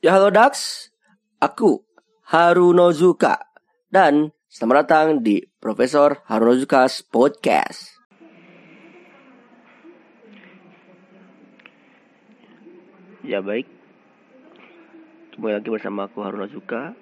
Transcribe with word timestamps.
Ya 0.00 0.16
halo 0.16 0.32
Dax, 0.32 0.88
aku 1.44 1.84
Harunozuka 2.24 3.36
dan 3.92 4.32
selamat 4.48 4.76
datang 4.80 5.06
di 5.20 5.44
Profesor 5.60 6.24
Harunozuka's 6.24 7.04
Podcast. 7.04 8.00
Ya 13.20 13.44
baik, 13.44 13.68
kembali 15.36 15.60
lagi 15.60 15.68
bersama 15.68 16.08
aku 16.08 16.24
Harunozuka 16.24 16.96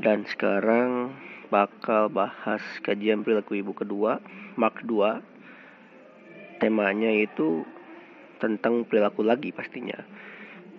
dan 0.00 0.24
sekarang 0.32 1.12
bakal 1.52 2.08
bahas 2.08 2.64
kajian 2.80 3.20
perilaku 3.20 3.60
ibu 3.60 3.76
kedua, 3.76 4.24
Mark 4.56 4.80
2. 4.80 6.56
Temanya 6.56 7.12
itu 7.12 7.68
tentang 8.40 8.88
perilaku 8.88 9.20
lagi 9.20 9.52
pastinya. 9.52 10.08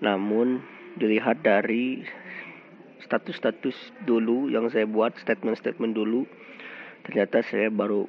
Namun 0.02 0.79
dilihat 1.00 1.42
dari 1.42 2.04
status-status 3.10 4.06
dulu 4.06 4.52
yang 4.54 4.70
saya 4.70 4.86
buat 4.86 5.18
statement-statement 5.18 5.98
dulu. 5.98 6.30
Ternyata 7.08 7.42
saya 7.42 7.74
baru 7.74 8.06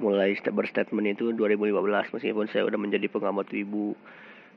mulai 0.00 0.32
berstatement 0.40 1.12
itu 1.12 1.36
2015 1.36 2.16
meskipun 2.16 2.48
saya 2.48 2.64
udah 2.64 2.80
menjadi 2.80 3.04
pengamat 3.12 3.52
ibu 3.52 3.92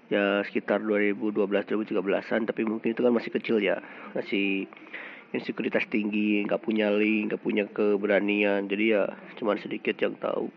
ya 0.07 0.39
sekitar 0.47 0.79
2012 0.79 1.35
2013an 1.35 2.47
tapi 2.47 2.63
mungkin 2.63 2.95
itu 2.95 3.03
kan 3.03 3.11
masih 3.11 3.31
kecil 3.35 3.59
ya. 3.59 3.83
Masih 4.15 4.71
insekuritas 5.35 5.83
tinggi 5.91 6.47
nggak 6.47 6.63
punya 6.63 6.93
link 6.95 7.33
nggak 7.33 7.43
punya 7.43 7.67
keberanian. 7.67 8.71
Jadi 8.71 8.95
ya 8.95 9.03
cuma 9.35 9.59
sedikit 9.59 9.99
yang 9.99 10.15
tahu. 10.15 10.47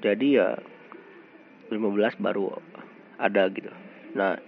Jadi 0.00 0.40
ya 0.40 0.56
15 1.68 2.16
baru 2.16 2.56
ada 3.20 3.44
gitu. 3.52 3.68
Nah 4.16 4.40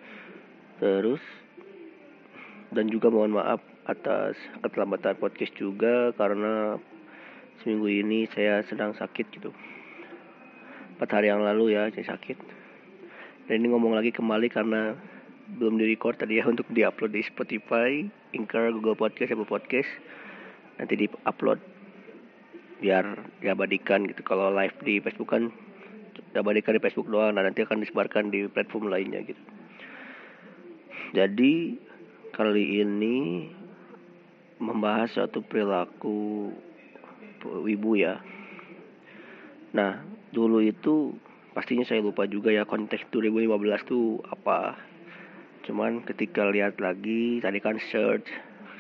terus 0.81 1.21
dan 2.73 2.89
juga 2.89 3.13
mohon 3.13 3.37
maaf 3.37 3.61
atas 3.85 4.39
keterlambatan 4.65 5.21
podcast 5.21 5.53
juga 5.59 6.15
karena 6.17 6.81
seminggu 7.61 7.91
ini 7.91 8.25
saya 8.33 8.65
sedang 8.65 8.97
sakit 8.97 9.27
gitu. 9.37 9.53
Empat 10.97 11.21
hari 11.21 11.29
yang 11.29 11.45
lalu 11.45 11.77
ya 11.77 11.93
saya 11.93 12.17
sakit. 12.17 12.39
Dan 13.51 13.61
ini 13.61 13.75
ngomong 13.75 13.99
lagi 13.99 14.15
kembali 14.15 14.49
karena 14.49 14.95
belum 15.61 15.77
di 15.77 15.85
record 15.91 16.17
tadi 16.17 16.39
ya 16.41 16.49
untuk 16.53 16.65
diupload 16.73 17.13
di 17.13 17.23
Spotify, 17.27 18.07
Anchor, 18.33 18.73
Google 18.73 18.97
Podcast, 18.97 19.37
Apple 19.37 19.51
Podcast. 19.51 19.91
Nanti 20.81 20.95
di 20.97 21.07
upload 21.29 21.61
biar 22.81 23.05
diabadikan 23.45 24.09
gitu. 24.09 24.25
Kalau 24.25 24.49
live 24.55 24.79
di 24.87 25.03
Facebook 25.03 25.29
kan 25.35 25.53
diabadikan 26.33 26.73
di 26.73 26.81
Facebook 26.81 27.11
doang. 27.11 27.37
Nah 27.37 27.45
nanti 27.45 27.67
akan 27.67 27.83
disebarkan 27.83 28.33
di 28.33 28.47
platform 28.49 28.89
lainnya 28.89 29.21
gitu 29.27 29.60
jadi 31.11 31.75
kali 32.31 32.87
ini 32.87 33.51
membahas 34.63 35.11
suatu 35.11 35.43
perilaku 35.43 36.55
ibu 37.67 37.91
ya. 37.99 38.23
Nah, 39.75 40.07
dulu 40.31 40.63
itu 40.63 41.19
pastinya 41.51 41.83
saya 41.83 41.99
lupa 41.99 42.31
juga 42.31 42.55
ya 42.55 42.63
konteks 42.63 43.11
2015 43.11 43.91
tuh 43.91 44.23
apa. 44.31 44.79
Cuman 45.67 46.07
ketika 46.07 46.47
lihat 46.47 46.79
lagi 46.79 47.43
tadi 47.43 47.59
kan 47.59 47.83
search 47.91 48.31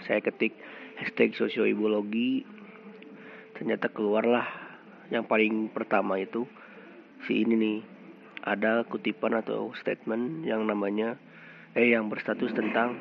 saya 0.06 0.22
ketik 0.22 0.54
hashtag 1.02 1.34
sosioibologi 1.34 2.46
ternyata 3.58 3.90
keluarlah 3.90 4.46
yang 5.10 5.26
paling 5.26 5.68
pertama 5.68 6.16
itu 6.16 6.46
si 7.26 7.42
ini 7.42 7.54
nih 7.58 7.78
ada 8.46 8.86
kutipan 8.88 9.36
atau 9.36 9.74
statement 9.76 10.48
yang 10.48 10.64
namanya 10.64 11.20
eh 11.74 11.94
yang 11.94 12.10
berstatus 12.10 12.50
tentang 12.50 12.98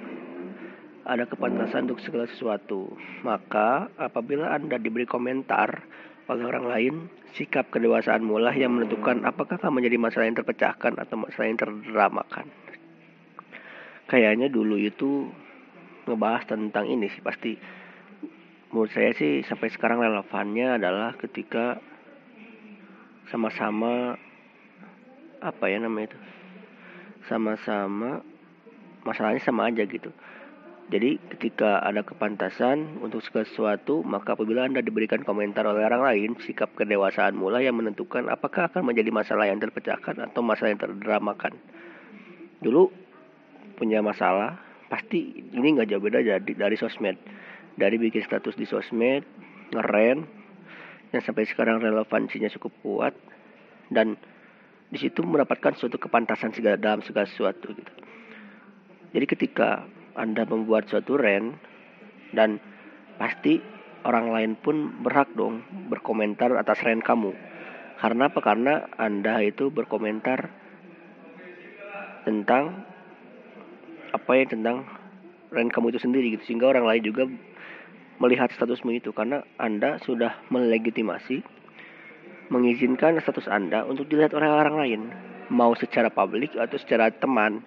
ada 1.09 1.25
kepantasan 1.25 1.89
untuk 1.89 2.01
segala 2.05 2.29
sesuatu. 2.29 2.93
Maka 3.25 3.89
apabila 3.97 4.53
Anda 4.53 4.77
diberi 4.77 5.09
komentar 5.09 5.81
oleh 6.29 6.45
orang 6.45 6.65
lain, 6.69 6.93
sikap 7.33 7.73
kedewasaan 7.73 8.21
mula 8.21 8.53
yang 8.53 8.77
menentukan 8.77 9.25
apakah 9.25 9.57
kamu 9.57 9.81
menjadi 9.81 9.97
masalah 9.97 10.25
yang 10.29 10.37
terpecahkan 10.37 10.93
atau 11.01 11.15
masalah 11.17 11.47
yang 11.49 11.57
terdramakan. 11.57 12.45
Kayaknya 14.05 14.53
dulu 14.53 14.77
itu 14.77 15.29
ngebahas 16.05 16.45
tentang 16.49 16.89
ini 16.89 17.09
sih 17.09 17.21
pasti 17.21 17.53
menurut 18.69 18.89
saya 18.93 19.13
sih 19.13 19.45
sampai 19.45 19.69
sekarang 19.69 20.01
relevannya 20.01 20.81
adalah 20.81 21.13
ketika 21.17 21.77
sama-sama 23.29 24.17
apa 25.37 25.65
ya 25.69 25.77
namanya 25.77 26.13
itu 26.13 26.19
sama-sama 27.29 28.25
masalahnya 29.03 29.41
sama 29.43 29.69
aja 29.69 29.83
gitu. 29.85 30.11
Jadi 30.89 31.21
ketika 31.37 31.85
ada 31.85 32.01
kepantasan 32.01 32.97
untuk 33.05 33.21
sesuatu, 33.21 34.01
maka 34.01 34.33
apabila 34.33 34.65
Anda 34.65 34.81
diberikan 34.81 35.21
komentar 35.21 35.61
oleh 35.69 35.85
orang 35.85 36.01
lain, 36.01 36.29
sikap 36.41 36.73
kedewasaan 36.73 37.37
mulai 37.37 37.69
yang 37.69 37.77
menentukan 37.77 38.25
apakah 38.25 38.73
akan 38.73 38.89
menjadi 38.89 39.13
masalah 39.13 39.45
yang 39.45 39.61
terpecahkan 39.61 40.17
atau 40.17 40.41
masalah 40.41 40.73
yang 40.73 40.81
terdramakan. 40.81 41.61
Dulu 42.57 42.89
punya 43.77 44.01
masalah, 44.01 44.57
pasti 44.89 45.45
ini 45.53 45.77
nggak 45.77 45.93
jauh 45.93 46.01
beda 46.01 46.25
dari, 46.25 46.57
dari 46.57 46.73
sosmed. 46.73 47.21
Dari 47.77 47.95
bikin 48.01 48.25
status 48.25 48.57
di 48.57 48.65
sosmed, 48.65 49.21
ngeren, 49.69 50.25
yang 51.13 51.21
sampai 51.21 51.45
sekarang 51.45 51.85
relevansinya 51.85 52.49
cukup 52.57 52.73
kuat, 52.81 53.13
dan 53.93 54.17
di 54.89 54.97
situ 54.97 55.21
mendapatkan 55.21 55.77
suatu 55.77 56.01
kepantasan 56.01 56.49
segala 56.49 56.81
dalam 56.81 57.05
segala 57.05 57.29
sesuatu 57.29 57.77
gitu. 57.77 57.93
Jadi 59.09 59.25
ketika 59.25 59.85
Anda 60.13 60.45
membuat 60.45 60.89
suatu 60.89 61.17
rent 61.17 61.57
dan 62.35 62.61
pasti 63.17 63.57
orang 64.05 64.31
lain 64.31 64.51
pun 64.55 65.01
berhak 65.01 65.33
dong 65.33 65.65
berkomentar 65.89 66.53
atas 66.55 66.81
rent 66.85 67.01
kamu. 67.01 67.33
Karena 67.99 68.31
apa? 68.31 68.39
Karena 68.39 68.87
Anda 68.95 69.43
itu 69.43 69.73
berkomentar 69.73 70.49
tentang 72.23 72.85
apa 74.09 74.31
ya 74.37 74.45
tentang 74.49 74.85
rent 75.49 75.71
kamu 75.73 75.93
itu 75.93 75.99
sendiri 76.01 76.27
gitu 76.37 76.43
sehingga 76.53 76.69
orang 76.69 76.85
lain 76.85 77.03
juga 77.05 77.23
melihat 78.21 78.51
statusmu 78.53 78.93
itu 78.93 79.09
karena 79.15 79.41
Anda 79.57 79.97
sudah 80.03 80.37
melegitimasi 80.53 81.41
mengizinkan 82.49 83.17
status 83.21 83.49
Anda 83.49 83.85
untuk 83.85 84.09
dilihat 84.09 84.33
oleh 84.33 84.49
orang 84.49 84.75
lain 84.77 85.01
mau 85.49 85.73
secara 85.77 86.09
publik 86.09 86.53
atau 86.57 86.77
secara 86.77 87.09
teman 87.13 87.65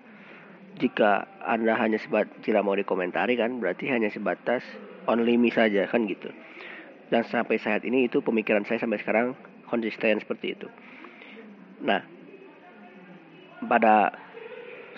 jika 0.80 1.28
anda 1.44 1.76
hanya 1.76 2.00
sebat 2.00 2.28
tidak 2.40 2.64
mau 2.64 2.76
dikomentari 2.76 3.36
kan 3.36 3.60
berarti 3.60 3.90
hanya 3.92 4.08
sebatas 4.08 4.64
only 5.10 5.36
me 5.36 5.52
saja 5.52 5.84
kan 5.90 6.08
gitu 6.08 6.32
dan 7.12 7.26
sampai 7.28 7.60
saat 7.60 7.84
ini 7.84 8.08
itu 8.08 8.24
pemikiran 8.24 8.64
saya 8.64 8.80
sampai 8.80 9.00
sekarang 9.00 9.36
konsisten 9.68 10.20
seperti 10.22 10.56
itu 10.56 10.68
nah 11.82 12.00
pada 13.66 14.16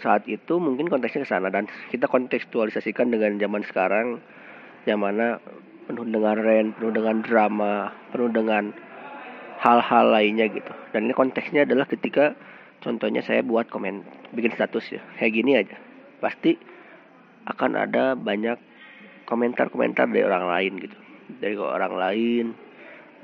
saat 0.03 0.27
itu 0.27 0.59
mungkin 0.59 0.91
konteksnya 0.91 1.23
ke 1.25 1.29
sana 1.31 1.49
dan 1.53 1.71
kita 1.93 2.11
kontekstualisasikan 2.11 3.15
dengan 3.15 3.39
zaman 3.39 3.63
sekarang 3.63 4.19
yang 4.85 5.01
mana 5.01 5.41
penuh 5.85 6.05
dengan 6.09 6.37
rent, 6.41 6.77
penuh 6.77 6.93
dengan 6.93 7.21
drama, 7.21 7.93
penuh 8.13 8.31
dengan 8.33 8.73
hal-hal 9.61 10.13
lainnya 10.13 10.49
gitu. 10.49 10.73
Dan 10.93 11.09
ini 11.09 11.15
konteksnya 11.17 11.65
adalah 11.65 11.89
ketika 11.89 12.37
contohnya 12.85 13.25
saya 13.25 13.41
buat 13.41 13.73
komen 13.73 14.05
bikin 14.37 14.53
status 14.53 14.85
ya. 14.93 15.03
Kayak 15.17 15.33
gini 15.33 15.53
aja. 15.57 15.77
Pasti 16.21 16.61
akan 17.49 17.81
ada 17.81 18.13
banyak 18.13 18.61
komentar-komentar 19.25 20.05
dari 20.13 20.23
orang 20.23 20.45
lain 20.45 20.73
gitu. 20.85 20.99
Dari 21.41 21.57
orang 21.57 21.95
lain 21.97 22.47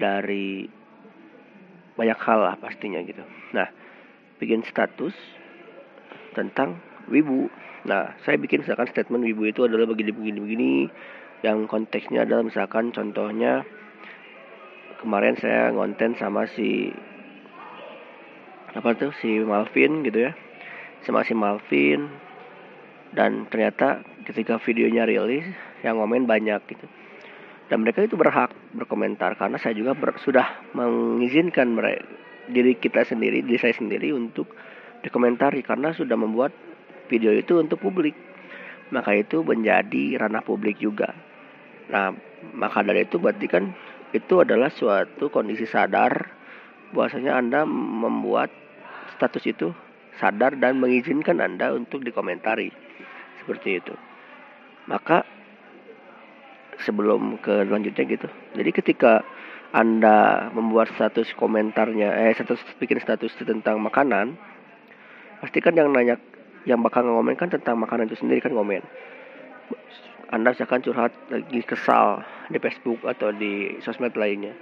dari 0.00 0.64
banyak 1.94 2.18
hal 2.24 2.40
lah 2.40 2.56
pastinya 2.56 3.04
gitu. 3.04 3.20
Nah 3.52 3.68
bikin 4.40 4.64
status 4.64 5.12
tentang 6.32 6.80
wibu. 7.12 7.52
Nah 7.84 8.16
saya 8.24 8.40
bikin 8.40 8.64
misalkan 8.64 8.88
statement 8.88 9.28
wibu 9.28 9.44
itu 9.44 9.68
adalah 9.68 9.84
begini 9.84 10.16
begini 10.16 10.38
begini. 10.40 10.72
Yang 11.44 11.68
konteksnya 11.68 12.24
adalah 12.24 12.44
misalkan 12.44 12.92
contohnya 12.92 13.64
kemarin 15.00 15.36
saya 15.40 15.72
ngonten 15.72 16.16
sama 16.16 16.44
si 16.48 16.92
apa 18.70 18.94
tuh 18.94 19.10
si 19.18 19.42
Malvin 19.42 20.06
gitu 20.06 20.30
ya. 20.30 20.32
Sama 21.02 21.26
si 21.26 21.34
Malvin. 21.34 22.06
Dan 23.10 23.50
ternyata 23.50 24.06
ketika 24.22 24.62
videonya 24.62 25.02
rilis 25.08 25.46
yang 25.82 25.98
komen 25.98 26.30
banyak 26.30 26.62
gitu. 26.70 26.86
Dan 27.70 27.86
mereka 27.86 28.02
itu 28.02 28.18
berhak 28.18 28.50
berkomentar 28.74 29.38
karena 29.38 29.58
saya 29.58 29.74
juga 29.78 29.94
ber, 29.94 30.18
sudah 30.18 30.74
mengizinkan 30.74 31.70
mereka 31.70 32.02
diri 32.50 32.74
kita 32.74 33.06
sendiri 33.06 33.46
diri 33.46 33.62
saya 33.62 33.70
sendiri 33.78 34.10
untuk 34.10 34.50
dikomentari 35.06 35.62
karena 35.62 35.94
sudah 35.94 36.18
membuat 36.18 36.50
video 37.06 37.30
itu 37.30 37.62
untuk 37.62 37.78
publik. 37.78 38.14
Maka 38.90 39.14
itu 39.14 39.46
menjadi 39.46 40.18
ranah 40.18 40.42
publik 40.42 40.82
juga. 40.82 41.14
Nah 41.94 42.10
maka 42.54 42.82
dari 42.82 43.06
itu 43.06 43.22
berarti 43.22 43.46
kan 43.46 43.70
itu 44.10 44.42
adalah 44.42 44.70
suatu 44.74 45.30
kondisi 45.30 45.66
sadar 45.66 46.39
bahwasanya 46.92 47.38
Anda 47.38 47.66
membuat 47.68 48.50
status 49.16 49.44
itu 49.46 49.74
sadar 50.18 50.56
dan 50.58 50.78
mengizinkan 50.78 51.38
Anda 51.40 51.72
untuk 51.74 52.02
dikomentari. 52.04 52.72
seperti 53.40 53.80
itu. 53.80 53.96
Maka 54.84 55.24
sebelum 56.84 57.40
ke 57.40 57.64
lanjutnya 57.64 58.04
gitu 58.04 58.28
jadi 58.56 58.70
ketika 58.72 59.24
anda 59.70 60.48
membuat 60.50 60.90
status 60.96 61.30
komentarnya 61.36 62.10
eh 62.10 62.34
status 62.34 62.58
bikin 62.80 62.98
status 62.98 63.32
tentang 63.38 63.78
makanan 63.78 64.34
pasti 65.40 65.62
kan 65.62 65.76
yang 65.76 65.92
nanya 65.94 66.18
yang 66.68 66.84
bakal 66.84 67.06
ngomen 67.06 67.38
kan 67.38 67.48
tentang 67.48 67.80
makanan 67.80 68.10
itu 68.12 68.20
sendiri 68.20 68.44
kan 68.44 68.52
ngomen. 68.52 68.84
Anda 70.30 70.54
misalkan 70.54 70.84
curhat 70.84 71.10
lagi 71.32 71.64
kesal 71.64 72.22
di 72.52 72.58
Facebook 72.60 73.02
atau 73.02 73.32
di 73.34 73.80
sosmed 73.82 74.14
lainnya 74.14 74.54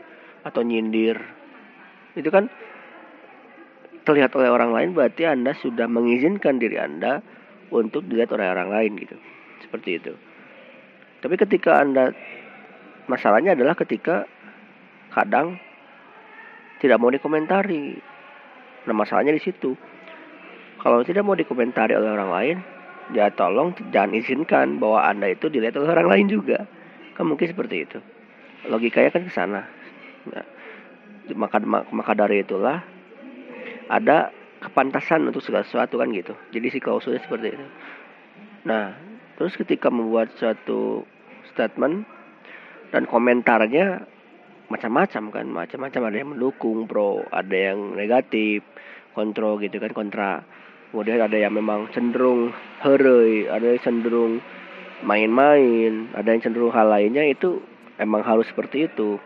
atau 0.47 0.63
nyindir 0.63 1.19
itu 2.19 2.29
kan 2.29 2.51
terlihat 4.03 4.35
oleh 4.35 4.51
orang 4.51 4.75
lain 4.75 4.91
berarti 4.93 5.29
Anda 5.29 5.55
sudah 5.55 5.87
mengizinkan 5.87 6.59
diri 6.59 6.77
Anda 6.81 7.23
untuk 7.71 8.09
dilihat 8.11 8.35
oleh 8.35 8.51
orang 8.51 8.69
lain 8.75 8.99
gitu 8.99 9.15
seperti 9.63 10.03
itu 10.03 10.13
tapi 11.23 11.35
ketika 11.39 11.79
Anda 11.83 12.15
masalahnya 13.09 13.57
adalah 13.57 13.75
ketika 13.75 14.29
kadang 15.11 15.59
tidak 16.79 17.01
mau 17.03 17.11
dikomentari. 17.11 17.99
Nah 18.87 18.95
masalahnya 18.95 19.35
di 19.35 19.43
situ. 19.43 19.75
Kalau 20.79 21.03
tidak 21.03 21.27
mau 21.27 21.35
dikomentari 21.35 21.99
oleh 21.99 22.15
orang 22.15 22.31
lain, 22.31 22.57
ya 23.11 23.35
tolong 23.35 23.75
jangan 23.91 24.15
izinkan 24.15 24.79
bahwa 24.79 25.03
anda 25.03 25.27
itu 25.27 25.51
dilihat 25.51 25.75
oleh 25.75 25.91
orang 25.91 26.07
lain 26.07 26.27
juga. 26.31 26.71
Kan 27.19 27.27
mungkin 27.27 27.51
seperti 27.51 27.83
itu. 27.83 27.99
Logikanya 28.71 29.11
kan 29.11 29.27
ke 29.27 29.33
sana. 29.35 29.67
Nah, 30.31 30.45
maka 31.37 31.61
maka 31.67 32.13
dari 32.17 32.45
itulah 32.45 32.81
ada 33.89 34.31
kepantasan 34.61 35.29
untuk 35.29 35.41
segala 35.43 35.65
sesuatu 35.65 35.99
kan 35.99 36.11
gitu. 36.13 36.35
Jadi 36.53 36.67
si 36.69 36.79
klausulnya 36.79 37.23
seperti 37.25 37.57
itu. 37.57 37.67
Nah, 38.67 38.93
terus 39.39 39.55
ketika 39.55 39.89
membuat 39.89 40.35
suatu 40.37 41.07
statement 41.55 42.05
dan 42.93 43.07
komentarnya 43.07 44.05
macam-macam 44.69 45.23
kan 45.33 45.47
macam-macam. 45.49 46.01
Ada 46.13 46.17
yang 46.21 46.31
mendukung 46.37 46.85
pro 46.85 47.25
ada 47.33 47.57
yang 47.57 47.97
negatif 47.97 48.61
kontrol 49.17 49.59
gitu 49.61 49.81
kan 49.81 49.93
kontra. 49.97 50.45
Kemudian 50.93 51.21
ada 51.21 51.37
yang 51.37 51.53
memang 51.53 51.93
cenderung 51.93 52.53
heroi 52.81 53.49
ada 53.49 53.77
yang 53.77 53.83
cenderung 53.85 54.41
main-main 55.05 56.13
ada 56.17 56.29
yang 56.33 56.41
cenderung 56.45 56.73
hal 56.73 56.89
lainnya. 56.93 57.25
Itu 57.25 57.65
emang 57.97 58.25
harus 58.25 58.49
seperti 58.49 58.89
itu. 58.89 59.17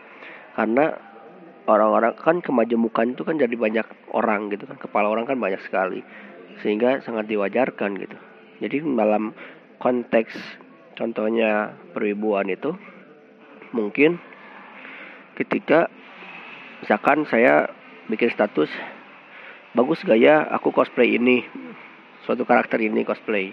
Karena 0.54 0.94
orang-orang 1.67 2.14
kan 2.19 2.43
kemajemukan 2.43 3.14
itu 3.14 3.23
kan 3.23 3.38
jadi 3.38 3.55
banyak 3.55 3.87
orang 4.14 4.50
gitu 4.50 4.67
kan. 4.67 4.79
Kepala 4.79 5.11
orang 5.11 5.29
kan 5.29 5.38
banyak 5.38 5.62
sekali. 5.62 6.03
Sehingga 6.62 7.03
sangat 7.06 7.31
diwajarkan 7.31 7.91
gitu. 7.99 8.17
Jadi 8.62 8.82
dalam 8.94 9.35
konteks 9.82 10.35
contohnya 10.94 11.75
peribuan 11.91 12.47
itu 12.47 12.76
mungkin 13.75 14.20
ketika 15.35 15.88
misalkan 16.85 17.25
saya 17.26 17.73
bikin 18.06 18.31
status 18.31 18.69
bagus 19.73 20.05
gaya 20.05 20.44
aku 20.53 20.70
cosplay 20.70 21.17
ini 21.17 21.43
suatu 22.29 22.47
karakter 22.47 22.79
ini 22.79 23.03
cosplay. 23.03 23.50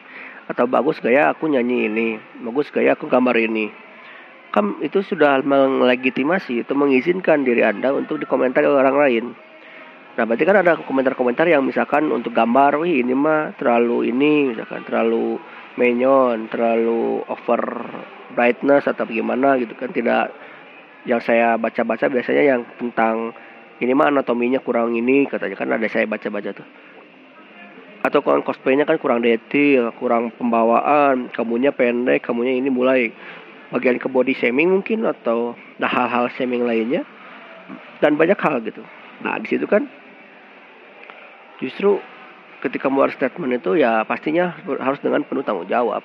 Atau 0.49 0.65
bagus 0.65 0.97
gaya 0.97 1.29
aku 1.29 1.45
nyanyi 1.45 1.89
ini 1.89 2.07
bagus 2.41 2.69
gaya 2.73 2.97
aku 2.97 3.05
gambar 3.05 3.37
ini 3.37 3.88
kan 4.49 4.81
itu 4.81 5.05
sudah 5.05 5.45
melegitimasi 5.45 6.65
itu 6.65 6.73
mengizinkan 6.73 7.45
diri 7.45 7.61
anda 7.61 7.93
untuk 7.93 8.17
dikomentari 8.17 8.65
oleh 8.65 8.81
orang 8.81 8.97
lain. 8.97 9.25
Nah 10.17 10.25
berarti 10.25 10.43
kan 10.43 10.57
ada 10.59 10.75
komentar-komentar 10.81 11.45
yang 11.47 11.61
misalkan 11.61 12.09
untuk 12.09 12.33
gambar 12.33 12.81
wih 12.81 12.99
ini 12.99 13.13
mah 13.13 13.53
terlalu 13.55 14.09
ini 14.09 14.51
misalkan 14.51 14.83
terlalu 14.83 15.37
menyon 15.77 16.49
terlalu 16.49 17.23
over 17.29 17.61
brightness 18.33 18.89
atau 18.89 19.05
bagaimana 19.05 19.55
gitu 19.61 19.77
kan. 19.77 19.93
Tidak 19.93 20.25
yang 21.07 21.21
saya 21.21 21.55
baca-baca 21.55 22.09
biasanya 22.09 22.43
yang 22.43 22.61
tentang 22.75 23.31
ini 23.79 23.95
mah 23.95 24.11
anatominya 24.11 24.59
kurang 24.59 24.97
ini 24.97 25.29
katanya 25.29 25.55
kan 25.55 25.71
ada 25.71 25.87
saya 25.87 26.09
baca-baca 26.09 26.51
tuh. 26.57 26.67
Atau 28.03 28.19
kalau 28.25 28.43
cosplaynya 28.43 28.83
kan 28.83 28.99
kurang 28.99 29.21
detail 29.21 29.93
kurang 29.95 30.35
pembawaan 30.35 31.29
kamunya 31.31 31.69
pendek 31.69 32.25
kamunya 32.25 32.59
ini 32.59 32.67
mulai 32.67 33.13
bagian 33.69 34.01
ke 34.01 34.07
body 34.09 34.33
shaming 34.37 34.69
mungkin 34.73 35.05
atau 35.05 35.53
nah 35.77 35.89
hal-hal 35.89 36.29
shaming 36.33 36.65
lainnya. 36.65 37.05
Dan 38.01 38.17
banyak 38.17 38.39
hal 38.39 38.63
gitu. 38.65 38.81
Nah 39.21 39.37
di 39.37 39.47
situ 39.51 39.67
kan 39.69 39.85
justru 41.59 41.99
ketika 42.63 42.87
membuat 42.87 43.15
statement 43.15 43.59
itu 43.59 43.79
ya 43.79 44.03
pastinya 44.03 44.55
harus 44.79 44.99
dengan 44.99 45.23
penuh 45.23 45.43
tanggung 45.43 45.67
jawab. 45.67 46.03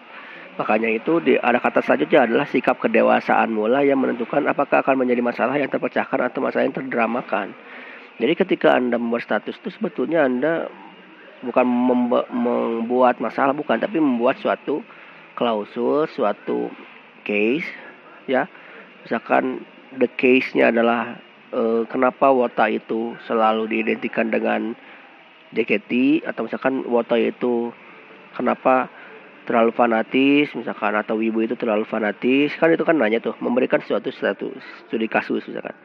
Makanya 0.55 0.87
itu 0.87 1.19
di, 1.19 1.35
ada 1.35 1.59
kata 1.59 1.83
selanjutnya 1.83 2.31
adalah 2.31 2.47
sikap 2.47 2.79
kedewasaan 2.79 3.51
mula 3.51 3.83
yang 3.83 3.99
menentukan 3.99 4.47
apakah 4.47 4.87
akan 4.87 5.03
menjadi 5.03 5.19
masalah 5.19 5.59
yang 5.59 5.67
terpecahkan 5.67 6.31
atau 6.31 6.39
masalah 6.39 6.63
yang 6.63 6.77
terdramakan. 6.79 7.51
Jadi 8.23 8.33
ketika 8.39 8.79
Anda 8.79 8.95
membuat 8.95 9.27
status 9.27 9.59
itu 9.59 9.75
sebetulnya 9.75 10.23
Anda 10.23 10.71
bukan 11.43 11.67
membuat 12.31 13.19
masalah 13.19 13.51
bukan 13.51 13.83
tapi 13.83 13.99
membuat 13.99 14.39
suatu 14.39 14.87
klausul, 15.35 16.07
suatu 16.07 16.71
case 17.25 17.67
ya. 18.29 18.47
Misalkan 19.05 19.65
the 20.01 20.09
case-nya 20.17 20.73
adalah 20.73 21.21
e, 21.53 21.85
kenapa 21.89 22.33
wota 22.33 22.69
itu 22.69 23.17
selalu 23.29 23.69
diidentikan 23.69 24.33
dengan 24.33 24.73
JKT 25.55 26.25
atau 26.27 26.49
misalkan 26.49 26.83
wota 26.89 27.15
itu 27.15 27.71
kenapa 28.35 28.91
terlalu 29.45 29.77
fanatis 29.77 30.57
misalkan 30.57 30.97
atau 30.97 31.21
ibu 31.21 31.45
itu 31.45 31.53
terlalu 31.55 31.85
fanatis 31.85 32.57
kan 32.57 32.73
itu 32.73 32.81
kan 32.81 32.97
nanya 32.97 33.21
tuh 33.21 33.37
memberikan 33.45 33.79
suatu 33.85 34.09
satu 34.11 34.51
studi 34.89 35.07
kasus 35.07 35.47
misalkan. 35.47 35.77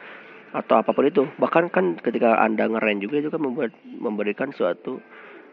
Atau 0.49 0.81
apa 0.81 0.89
pun 0.95 1.05
itu. 1.05 1.29
Bahkan 1.37 1.69
kan 1.69 2.01
ketika 2.01 2.41
anda 2.41 2.65
ngeren 2.65 2.97
juga 2.97 3.21
itu 3.21 3.29
kan 3.29 3.37
membuat 3.37 3.69
memberikan 3.85 4.49
suatu 4.49 4.97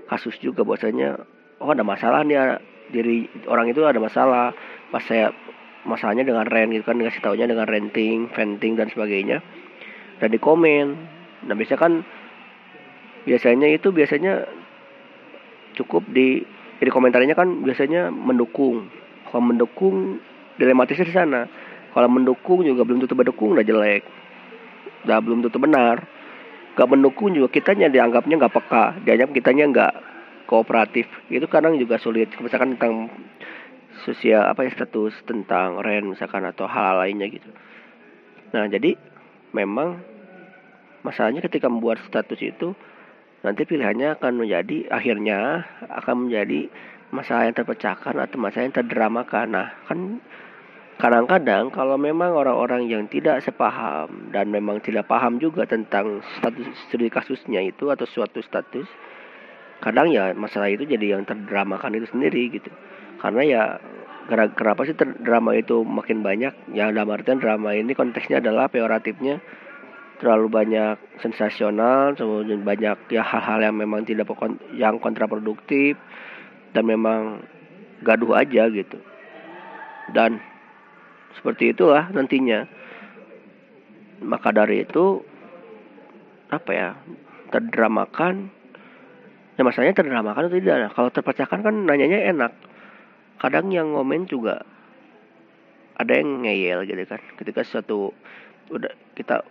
kasus 0.08 0.38
juga 0.40 0.64
bahwasanya 0.64 1.20
oh 1.60 1.68
ada 1.68 1.84
masalah 1.84 2.24
nih 2.24 2.56
diri 2.88 3.28
orang 3.44 3.68
itu 3.68 3.84
ada 3.84 4.00
masalah. 4.00 4.56
Pas 4.88 5.04
saya 5.04 5.36
masalahnya 5.86 6.26
dengan 6.26 6.44
rent 6.44 6.74
gitu 6.74 6.84
kan 6.84 6.98
dikasih 6.98 7.22
taunya 7.22 7.46
dengan 7.46 7.64
renting 7.64 8.28
venting 8.34 8.74
dan 8.74 8.90
sebagainya. 8.90 9.38
Dan 10.18 10.28
di 10.34 10.38
komen. 10.42 10.86
Nah 11.46 11.54
biasanya 11.54 11.80
kan 11.80 11.92
biasanya 13.24 13.66
itu 13.70 13.88
biasanya 13.94 14.44
cukup 15.78 16.02
di 16.10 16.42
jadi 16.76 16.90
komentarnya 16.92 17.32
kan 17.32 17.64
biasanya 17.64 18.12
mendukung. 18.12 18.90
Kalau 19.30 19.42
mendukung 19.42 20.20
dilematisnya 20.60 21.06
di 21.08 21.14
sana. 21.14 21.40
Kalau 21.96 22.08
mendukung 22.12 22.60
juga 22.60 22.84
belum 22.84 23.00
tentu 23.00 23.16
mendukung 23.16 23.56
udah 23.56 23.64
jelek. 23.64 24.04
Udah 25.08 25.18
belum 25.24 25.40
tentu 25.48 25.56
benar. 25.56 26.04
Gak 26.76 26.88
mendukung 26.92 27.32
juga 27.32 27.48
kitanya 27.48 27.88
dianggapnya 27.88 28.36
nggak 28.36 28.52
peka. 28.52 28.84
Dianggap 29.00 29.32
kitanya 29.32 29.64
nggak 29.72 29.92
kooperatif. 30.44 31.08
Itu 31.32 31.48
kadang 31.48 31.80
juga 31.80 31.96
sulit. 31.96 32.28
Misalkan 32.36 32.76
tentang 32.76 33.08
sosial 34.04 34.44
apa 34.44 34.66
ya 34.66 34.74
status 34.74 35.14
tentang 35.24 35.80
rent 35.80 36.12
misalkan 36.12 36.44
atau 36.44 36.68
hal, 36.68 37.00
lainnya 37.00 37.30
gitu 37.30 37.50
nah 38.52 38.68
jadi 38.68 38.98
memang 39.56 40.02
masalahnya 41.06 41.40
ketika 41.40 41.70
membuat 41.70 42.02
status 42.04 42.40
itu 42.42 42.74
nanti 43.46 43.62
pilihannya 43.62 44.18
akan 44.18 44.42
menjadi 44.42 44.90
akhirnya 44.90 45.62
akan 45.86 46.26
menjadi 46.26 46.66
masalah 47.14 47.46
yang 47.46 47.54
terpecahkan 47.54 48.18
atau 48.18 48.36
masalah 48.40 48.66
yang 48.66 48.74
terdramakan. 48.74 49.46
Nah, 49.54 49.68
kan 49.86 50.18
kadang-kadang 50.98 51.70
kalau 51.70 51.94
memang 52.00 52.34
orang-orang 52.34 52.88
yang 52.90 53.06
tidak 53.06 53.44
sepaham 53.44 54.32
dan 54.34 54.50
memang 54.50 54.82
tidak 54.82 55.06
paham 55.06 55.38
juga 55.38 55.68
tentang 55.68 56.24
status 56.38 56.66
studi 56.88 57.12
kasusnya 57.12 57.62
itu 57.62 57.92
atau 57.92 58.08
suatu 58.08 58.42
status, 58.42 58.88
kadang 59.84 60.10
ya 60.10 60.34
masalah 60.34 60.72
itu 60.72 60.88
jadi 60.88 61.18
yang 61.18 61.22
terdramakan 61.22 61.94
itu 61.94 62.10
sendiri 62.10 62.50
gitu. 62.50 62.72
Karena 63.26 63.42
ya 63.42 63.62
kenapa 64.30 64.86
sih 64.86 64.94
drama 64.94 65.50
itu 65.58 65.82
makin 65.82 66.22
banyak? 66.22 66.70
Yang 66.70 66.88
dalam 66.94 67.10
artian 67.10 67.42
drama 67.42 67.74
ini 67.74 67.90
konteksnya 67.90 68.38
adalah 68.38 68.70
peoratifnya 68.70 69.42
terlalu 70.22 70.46
banyak 70.48 70.96
sensasional 71.20 72.16
kemudian 72.16 72.62
banyak 72.62 72.96
ya 73.12 73.20
hal-hal 73.26 73.66
yang 73.66 73.76
memang 73.76 74.06
tidak 74.06 74.30
yang 74.78 74.96
kontraproduktif 75.02 75.98
dan 76.70 76.86
memang 76.86 77.42
gaduh 78.06 78.38
aja 78.38 78.70
gitu. 78.70 79.02
Dan 80.14 80.38
seperti 81.34 81.74
itulah 81.74 82.06
nantinya. 82.14 82.62
Maka 84.22 84.54
dari 84.54 84.86
itu 84.86 85.18
apa 86.46 86.70
ya 86.70 86.88
terdramakan. 87.50 88.54
Ya 89.58 89.66
masalahnya 89.66 89.98
terdramakan 89.98 90.46
atau 90.46 90.54
tidak? 90.62 90.76
Nah, 90.78 90.90
kalau 90.94 91.10
terpecahkan 91.10 91.60
kan 91.66 91.74
nanyanya 91.74 92.30
enak 92.30 92.54
kadang 93.36 93.68
yang 93.72 93.92
ngomen 93.92 94.24
juga 94.28 94.64
ada 95.96 96.12
yang 96.12 96.44
ngeyel 96.44 96.84
gitu 96.84 97.02
kan. 97.08 97.20
Ketika 97.40 97.64
suatu 97.64 98.12
udah 98.68 98.92
kita 99.16 99.46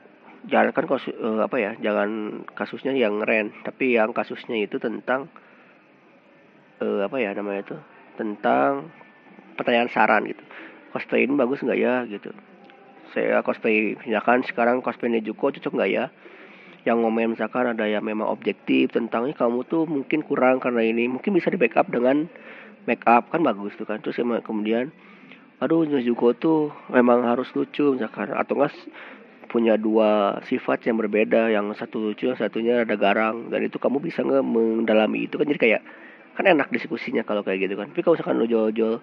jangan 0.45 0.71
kan 0.77 0.85
kasus, 0.85 1.13
uh, 1.17 1.41
apa 1.41 1.57
ya 1.57 1.71
jangan 1.81 2.41
kasusnya 2.53 2.93
yang 2.93 3.17
ren 3.25 3.49
tapi 3.65 3.97
yang 3.97 4.13
kasusnya 4.13 4.61
itu 4.61 4.77
tentang 4.77 5.25
uh, 6.81 7.01
apa 7.09 7.17
ya 7.17 7.33
namanya 7.33 7.65
itu 7.65 7.75
tentang 8.15 8.93
pertanyaan 9.57 9.89
saran 9.89 10.29
gitu. 10.29 10.43
Cosplay 10.93 11.27
ini 11.27 11.33
bagus 11.35 11.59
nggak 11.65 11.79
ya 11.79 12.05
gitu. 12.07 12.31
Saya 13.11 13.41
cosplay 13.43 13.95
misalkan 14.05 14.43
sekarang 14.47 14.79
cosplay 14.79 15.11
Nezuko 15.11 15.51
cocok 15.51 15.73
nggak 15.75 15.91
ya? 15.91 16.05
Yang 16.85 16.97
ngomen 17.01 17.27
misalkan 17.33 17.65
ada 17.65 17.89
yang 17.89 18.05
memang 18.05 18.29
objektif 18.29 18.93
tentang 18.93 19.33
kamu 19.33 19.65
tuh 19.65 19.89
mungkin 19.89 20.21
kurang 20.21 20.61
karena 20.61 20.85
ini. 20.85 21.09
Mungkin 21.09 21.33
bisa 21.33 21.49
di 21.49 21.57
backup 21.57 21.89
dengan 21.89 22.29
make 22.89 23.05
up 23.05 23.29
kan 23.29 23.41
bagus 23.41 23.73
tuh 23.77 23.85
kan. 23.85 24.01
Terus 24.01 24.17
kemudian 24.45 24.89
aduh 25.61 25.87
Nezuko 25.87 26.33
tuh 26.37 26.73
memang 26.89 27.25
harus 27.25 27.49
lucu 27.53 27.93
misalkan. 27.97 28.33
Atau 28.33 28.57
enggak 28.57 28.73
punya 29.45 29.77
dua 29.77 30.41
sifat 30.49 30.89
yang 30.89 30.99
berbeda 30.99 31.47
yang 31.53 31.71
satu 31.77 32.01
lucu 32.01 32.29
yang 32.31 32.39
satunya 32.39 32.81
ada 32.81 32.97
garang. 32.97 33.49
Dan 33.53 33.67
itu 33.67 33.77
kamu 33.77 34.01
bisa 34.01 34.21
nggak 34.21 34.45
mendalami 34.45 35.27
itu 35.29 35.37
kan. 35.37 35.45
Jadi 35.45 35.59
kayak 35.59 35.81
kan 36.35 36.45
enak 36.45 36.67
diskusinya 36.73 37.23
kalau 37.23 37.41
kayak 37.41 37.69
gitu 37.69 37.75
kan. 37.79 37.89
Tapi 37.91 38.01
kalau 38.03 38.15
misalkan 38.17 38.37
lu 38.41 38.47
jual-jual 38.49 38.95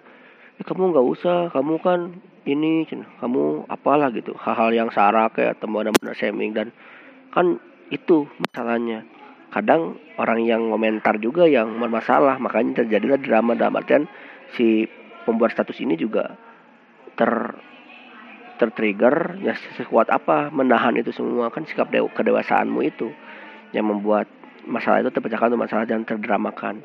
ya 0.53 0.63
kamu 0.63 0.93
nggak 0.93 1.07
usah 1.17 1.49
kamu 1.49 1.81
kan 1.81 1.99
ini 2.45 2.85
kamu 3.19 3.65
apalah 3.71 4.13
gitu. 4.13 4.37
Hal-hal 4.37 4.69
yang 4.75 4.89
sarak 4.93 5.39
kayak 5.39 5.57
teman 5.57 5.89
benar 5.89 6.13
shaming 6.13 6.53
dan 6.53 6.69
kan 7.33 7.57
itu 7.89 8.29
masalahnya 8.37 9.05
kadang 9.53 10.01
orang 10.17 10.41
yang 10.41 10.73
komentar 10.73 11.21
juga 11.21 11.45
yang 11.45 11.77
bermasalah. 11.77 12.41
Makanya 12.41 12.83
terjadilah 12.83 13.21
drama 13.21 13.53
dalam 13.53 13.77
artian 13.77 14.09
si 14.57 14.89
pembuat 15.29 15.53
status 15.53 15.77
ini 15.79 15.93
juga 15.93 16.33
ter 17.13 17.31
tertrigger 18.57 19.37
ya 19.41 19.53
sekuat 19.77 20.09
apa 20.09 20.49
menahan 20.49 20.97
itu 20.97 21.13
semua. 21.13 21.53
Kan 21.53 21.69
sikap 21.69 21.93
dew 21.93 22.09
kedewasaanmu 22.09 22.81
itu 22.81 23.13
yang 23.77 23.85
membuat 23.85 24.25
masalah 24.65 25.05
itu 25.05 25.13
terpecahkan 25.13 25.53
untuk 25.53 25.69
masalah 25.69 25.85
yang 25.85 26.01
terdramakan. 26.01 26.81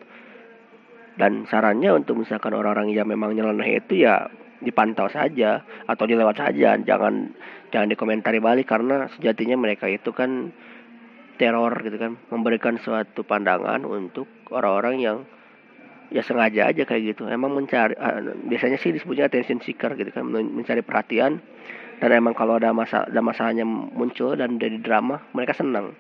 Dan 1.19 1.51
sarannya 1.51 1.99
untuk 1.99 2.21
misalkan 2.21 2.55
orang-orang 2.55 2.95
yang 2.95 3.09
memang 3.11 3.35
nyeleneh 3.35 3.83
itu 3.83 4.07
ya 4.07 4.31
dipantau 4.63 5.11
saja 5.11 5.65
atau 5.89 6.05
dilewat 6.07 6.37
saja. 6.39 6.79
Jangan 6.79 7.35
jangan 7.75 7.89
dikomentari 7.91 8.39
balik 8.39 8.71
karena 8.71 9.11
sejatinya 9.19 9.59
mereka 9.59 9.91
itu 9.91 10.15
kan 10.15 10.55
teror 11.39 11.73
gitu 11.87 11.97
kan 11.97 12.19
memberikan 12.35 12.77
suatu 12.83 13.23
pandangan 13.23 13.87
untuk 13.87 14.27
orang-orang 14.51 14.97
yang 14.99 15.19
ya 16.11 16.25
sengaja 16.25 16.69
aja 16.69 16.83
kayak 16.85 17.17
gitu. 17.17 17.31
Emang 17.31 17.55
mencari 17.55 17.95
uh, 17.97 18.35
biasanya 18.49 18.77
sih 18.81 18.93
disebutnya 18.93 19.29
attention 19.29 19.63
seeker 19.63 19.95
gitu 19.95 20.11
kan 20.13 20.27
mencari 20.29 20.83
perhatian. 20.83 21.41
Dan 21.99 22.15
emang 22.15 22.35
kalau 22.35 22.63
ada 22.63 22.71
masa 22.71 23.11
ada 23.11 23.19
masalahnya 23.19 23.67
muncul 23.67 24.39
dan 24.39 24.59
dari 24.59 24.79
drama 24.79 25.19
mereka 25.35 25.55
senang 25.55 25.95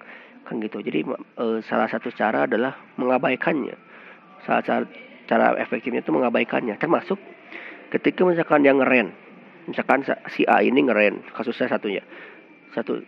kan 0.46 0.58
gitu. 0.62 0.82
Jadi 0.82 1.06
uh, 1.38 1.58
salah 1.66 1.90
satu 1.90 2.10
cara 2.14 2.46
adalah 2.46 2.74
mengabaikannya. 2.98 3.76
Salah 4.46 4.62
cara 4.62 4.84
cara 5.28 5.46
efektifnya 5.58 6.00
itu 6.02 6.14
mengabaikannya. 6.14 6.78
Termasuk 6.78 7.18
ketika 7.94 8.26
misalkan 8.26 8.62
yang 8.66 8.82
ngeren 8.82 9.14
misalkan 9.68 10.00
si 10.32 10.48
A 10.48 10.64
ini 10.64 10.86
ngeren 10.86 11.20
kasusnya 11.34 11.68
satunya. 11.68 12.02
Satu 12.72 13.02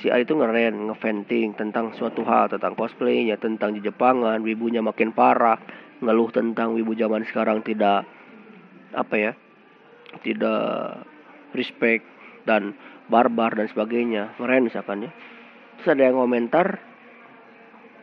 si 0.00 0.08
A 0.08 0.16
itu 0.20 0.32
ngeren 0.32 0.88
ngeventing 0.88 1.52
tentang 1.58 1.92
suatu 1.98 2.24
hal 2.24 2.48
tentang 2.48 2.72
cosplaynya 2.72 3.36
tentang 3.36 3.76
di 3.76 3.80
Jepangan 3.84 4.40
wibunya 4.40 4.80
makin 4.80 5.12
parah 5.12 5.60
ngeluh 6.02 6.30
tentang 6.32 6.72
wibu 6.74 6.96
zaman 6.96 7.22
sekarang 7.28 7.60
tidak 7.62 8.08
apa 8.92 9.14
ya 9.16 9.32
tidak 10.20 11.04
respect 11.56 12.04
dan 12.44 12.76
barbar 13.08 13.56
dan 13.56 13.68
sebagainya 13.68 14.36
ngeren 14.36 14.68
misalkan 14.68 15.08
ya. 15.08 15.10
Terus 15.80 15.88
ada 15.96 16.02
yang 16.08 16.16
komentar 16.20 16.66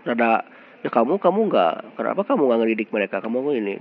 ada 0.09 0.47
ya 0.81 0.89
kamu 0.89 1.21
kamu 1.21 1.39
nggak 1.51 1.73
kenapa 1.99 2.21
kamu 2.25 2.41
nggak 2.49 2.59
ngedidik 2.65 2.89
mereka? 2.89 3.21
Kamu 3.21 3.37
ini 3.53 3.75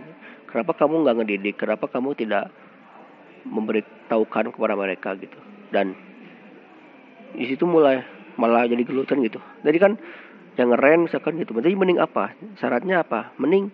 kenapa 0.48 0.72
kamu 0.76 0.94
nggak 1.04 1.16
ngedidik? 1.22 1.54
Kenapa 1.56 1.86
kamu 1.88 2.16
tidak 2.18 2.52
memberitahukan 3.48 4.52
kepada 4.52 4.74
mereka? 4.76 5.14
Gitu. 5.16 5.38
Dan 5.72 5.96
di 7.34 7.44
situ 7.48 7.64
mulai 7.68 8.04
malah 8.38 8.64
jadi 8.64 8.80
gelutan 8.86 9.20
gitu. 9.24 9.42
Jadi 9.66 9.78
kan 9.82 9.92
yang 10.58 10.74
ngeren 10.74 11.06
misalkan 11.06 11.38
gitu. 11.38 11.54
Jadi 11.54 11.74
mending 11.74 11.98
apa? 12.02 12.34
Syaratnya 12.58 13.02
apa? 13.02 13.34
Mending 13.38 13.70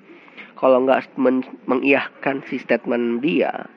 kalau 0.59 0.83
nggak 0.85 1.17
men 1.21 1.45
mengiyahkan 1.69 2.45
si 2.49 2.61
statement 2.61 3.21
dia 3.25 3.69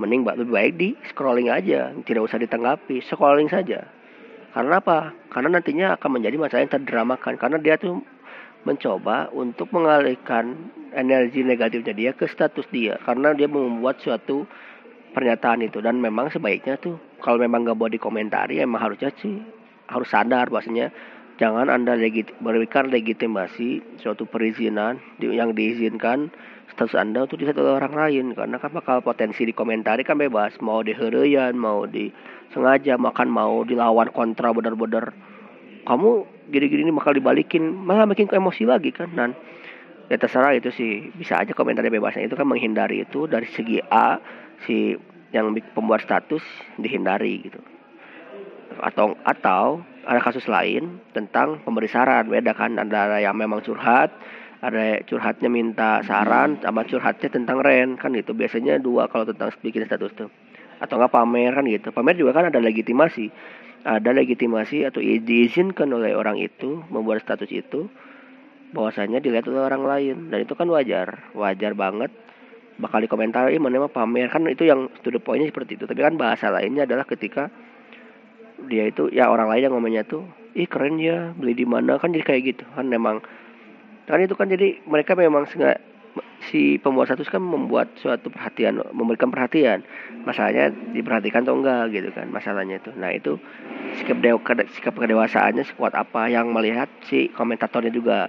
mending 0.00 0.26
lebih 0.26 0.50
baik 0.52 0.72
di 0.78 0.88
scrolling 1.12 1.52
aja. 1.52 1.94
Tidak 1.94 2.22
usah 2.22 2.42
ditanggapi 2.42 2.98
scrolling 3.06 3.46
saja. 3.46 3.86
Karena 4.52 4.82
apa? 4.82 5.14
Karena 5.32 5.56
nantinya 5.56 5.96
akan 5.96 6.20
menjadi 6.20 6.36
masalah 6.36 6.62
yang 6.66 6.74
terdramakan. 6.74 7.34
Karena 7.38 7.58
dia 7.62 7.78
tuh 7.78 8.02
mencoba 8.66 9.32
untuk 9.32 9.70
mengalihkan 9.74 10.70
energi 10.92 11.40
negatifnya 11.46 11.94
dia 11.94 12.10
ke 12.12 12.28
status 12.28 12.66
dia. 12.68 12.98
Karena 13.06 13.32
dia 13.32 13.48
membuat 13.48 14.02
suatu 14.02 14.44
pernyataan 15.16 15.64
itu. 15.64 15.80
Dan 15.80 16.02
memang 16.02 16.28
sebaiknya 16.28 16.76
tuh 16.76 17.00
kalau 17.22 17.38
memang 17.38 17.62
nggak 17.62 17.78
mau 17.78 17.88
dikomentari 17.88 18.58
emang 18.58 18.82
harusnya 18.82 19.14
sih 19.16 19.38
harus 19.86 20.10
sadar 20.10 20.50
bahwasanya 20.50 20.90
jangan 21.40 21.70
anda 21.72 21.96
legit 21.96 22.34
berikan 22.42 22.92
legitimasi 22.92 23.98
suatu 24.02 24.28
perizinan 24.28 25.00
yang 25.22 25.56
diizinkan 25.56 26.34
status 26.72 26.96
anda 26.96 27.28
untuk 27.28 27.40
disatu 27.44 27.60
orang 27.64 27.92
lain. 27.92 28.26
Karena 28.32 28.56
kan 28.56 28.72
bakal 28.72 29.04
potensi 29.04 29.44
dikomentari 29.44 30.02
kan 30.02 30.16
bebas. 30.16 30.56
Mau 30.64 30.80
diherian 30.80 31.52
mau 31.56 31.84
disengaja 31.84 32.96
makan 32.96 33.28
mau 33.28 33.62
dilawan 33.62 34.08
kontra 34.10 34.50
bener-bener 34.56 35.12
kamu 35.82 36.24
gini-gini 36.54 36.86
ini 36.86 36.92
bakal 36.94 37.12
dibalikin 37.12 37.74
malah 37.74 38.06
makin 38.06 38.30
ke 38.30 38.38
emosi 38.38 38.62
lagi 38.62 38.94
kan 38.94 39.10
dan 39.18 39.34
ya 40.08 40.16
terserah 40.16 40.56
itu 40.56 40.72
sih. 40.72 41.12
Bisa 41.12 41.38
aja 41.38 41.52
komentarnya 41.52 41.92
bebasnya. 41.92 42.24
Itu 42.24 42.40
kan 42.40 42.48
menghindari 42.48 43.04
itu 43.04 43.28
dari 43.28 43.46
segi 43.52 43.78
A 43.92 44.16
si 44.64 44.96
yang 45.32 45.52
pembuat 45.72 46.04
status 46.04 46.44
dihindari 46.76 47.48
gitu. 47.48 47.60
Atau 48.80 49.16
atau 49.24 49.80
ada 50.04 50.20
kasus 50.20 50.48
lain 50.48 51.00
tentang 51.16 51.60
pemberi 51.64 51.88
saran. 51.88 52.28
Beda 52.28 52.52
kan 52.52 52.76
ada 52.76 53.18
yang 53.20 53.36
memang 53.36 53.64
curhat 53.64 54.12
ada 54.62 55.02
curhatnya 55.02 55.50
minta 55.50 56.06
saran 56.06 56.62
sama 56.62 56.86
curhatnya 56.86 57.28
tentang 57.28 57.58
ren. 57.58 57.98
Kan 57.98 58.14
gitu 58.14 58.30
biasanya 58.32 58.78
dua 58.78 59.10
kalau 59.10 59.26
tentang 59.26 59.50
bikin 59.58 59.82
status 59.84 60.14
tuh. 60.14 60.30
Atau 60.78 61.02
nggak 61.02 61.10
pamer 61.10 61.52
kan 61.58 61.66
gitu. 61.66 61.90
Pamer 61.90 62.14
juga 62.14 62.38
kan 62.38 62.46
ada 62.46 62.62
legitimasi. 62.62 63.26
Ada 63.82 64.14
legitimasi 64.14 64.86
atau 64.86 65.02
diizinkan 65.02 65.90
oleh 65.90 66.14
orang 66.14 66.38
itu 66.38 66.86
membuat 66.86 67.26
status 67.26 67.50
itu 67.50 67.90
bahwasanya 68.70 69.18
dilihat 69.18 69.50
oleh 69.50 69.66
orang 69.66 69.82
lain. 69.82 70.16
Dan 70.30 70.46
itu 70.46 70.54
kan 70.54 70.70
wajar. 70.70 71.34
Wajar 71.34 71.74
banget 71.74 72.14
bakal 72.82 72.98
dikomentari 72.98 73.54
mana 73.62 73.86
mah 73.86 73.92
pamer. 73.94 74.26
Kan 74.26 74.50
itu 74.50 74.66
yang 74.66 74.90
studi 74.98 75.22
poinnya 75.22 75.46
seperti 75.46 75.78
itu. 75.78 75.86
Tapi 75.86 76.02
kan 76.02 76.18
bahasa 76.18 76.50
lainnya 76.50 76.82
adalah 76.82 77.06
ketika 77.06 77.46
dia 78.66 78.90
itu 78.90 79.06
ya 79.14 79.30
orang 79.30 79.46
lain 79.46 79.70
yang 79.70 79.74
ngomongnya 79.78 80.02
tuh 80.02 80.26
ih 80.58 80.66
keren 80.66 80.98
ya 80.98 81.30
beli 81.38 81.54
di 81.54 81.62
mana. 81.62 82.02
Kan 82.02 82.10
jadi 82.10 82.26
kayak 82.26 82.42
gitu. 82.42 82.64
Kan 82.74 82.90
memang 82.90 83.22
kan 84.10 84.18
itu 84.18 84.34
kan 84.34 84.50
jadi 84.50 84.82
mereka 84.90 85.14
memang 85.14 85.46
sengaja 85.46 85.78
si 86.50 86.76
pembuat 86.76 87.08
status 87.08 87.30
kan 87.30 87.40
membuat 87.40 87.94
suatu 87.96 88.28
perhatian 88.28 88.82
memberikan 88.90 89.30
perhatian. 89.30 89.86
Masalahnya 90.26 90.74
diperhatikan 90.92 91.46
atau 91.46 91.54
enggak 91.54 91.94
gitu 91.94 92.10
kan 92.10 92.26
masalahnya 92.28 92.82
itu. 92.82 92.90
Nah 92.98 93.14
itu 93.14 93.38
sikap 94.02 94.18
dewa 94.18 94.42
sikap 94.74 94.94
kedewasaannya 94.98 95.62
sekuat 95.62 95.94
apa? 95.94 96.26
Yang 96.28 96.46
melihat 96.50 96.88
si 97.06 97.30
komentatornya 97.30 97.94
juga. 97.94 98.26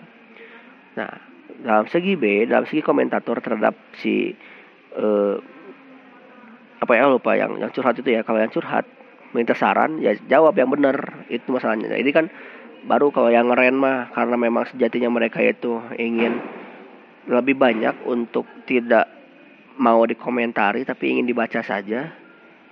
Nah 0.94 1.33
dalam 1.62 1.86
segi 1.86 2.18
B 2.18 2.50
dalam 2.50 2.66
segi 2.66 2.82
komentator 2.82 3.38
terhadap 3.44 3.78
si 4.02 4.34
uh, 4.98 5.38
apa 6.82 6.92
ya 7.00 7.08
lupa 7.08 7.38
yang 7.38 7.62
yang 7.62 7.72
curhat 7.72 7.96
itu 8.02 8.10
ya. 8.10 8.26
Kalau 8.26 8.40
yang 8.42 8.52
curhat 8.52 8.86
minta 9.32 9.56
saran 9.56 10.02
ya 10.02 10.18
jawab 10.28 10.58
yang 10.58 10.74
benar 10.74 11.26
itu 11.30 11.48
masalahnya. 11.54 11.94
Nah, 11.94 12.00
ini 12.00 12.12
kan 12.12 12.28
baru 12.84 13.14
kalau 13.16 13.32
yang 13.32 13.48
ngeren 13.48 13.80
mah 13.80 14.12
karena 14.12 14.36
memang 14.36 14.68
sejatinya 14.68 15.08
mereka 15.08 15.40
itu 15.40 15.80
ingin 15.96 16.42
lebih 17.32 17.56
banyak 17.56 18.04
untuk 18.04 18.44
tidak 18.68 19.08
mau 19.80 20.04
dikomentari 20.04 20.84
tapi 20.84 21.14
ingin 21.16 21.30
dibaca 21.30 21.64
saja. 21.64 22.12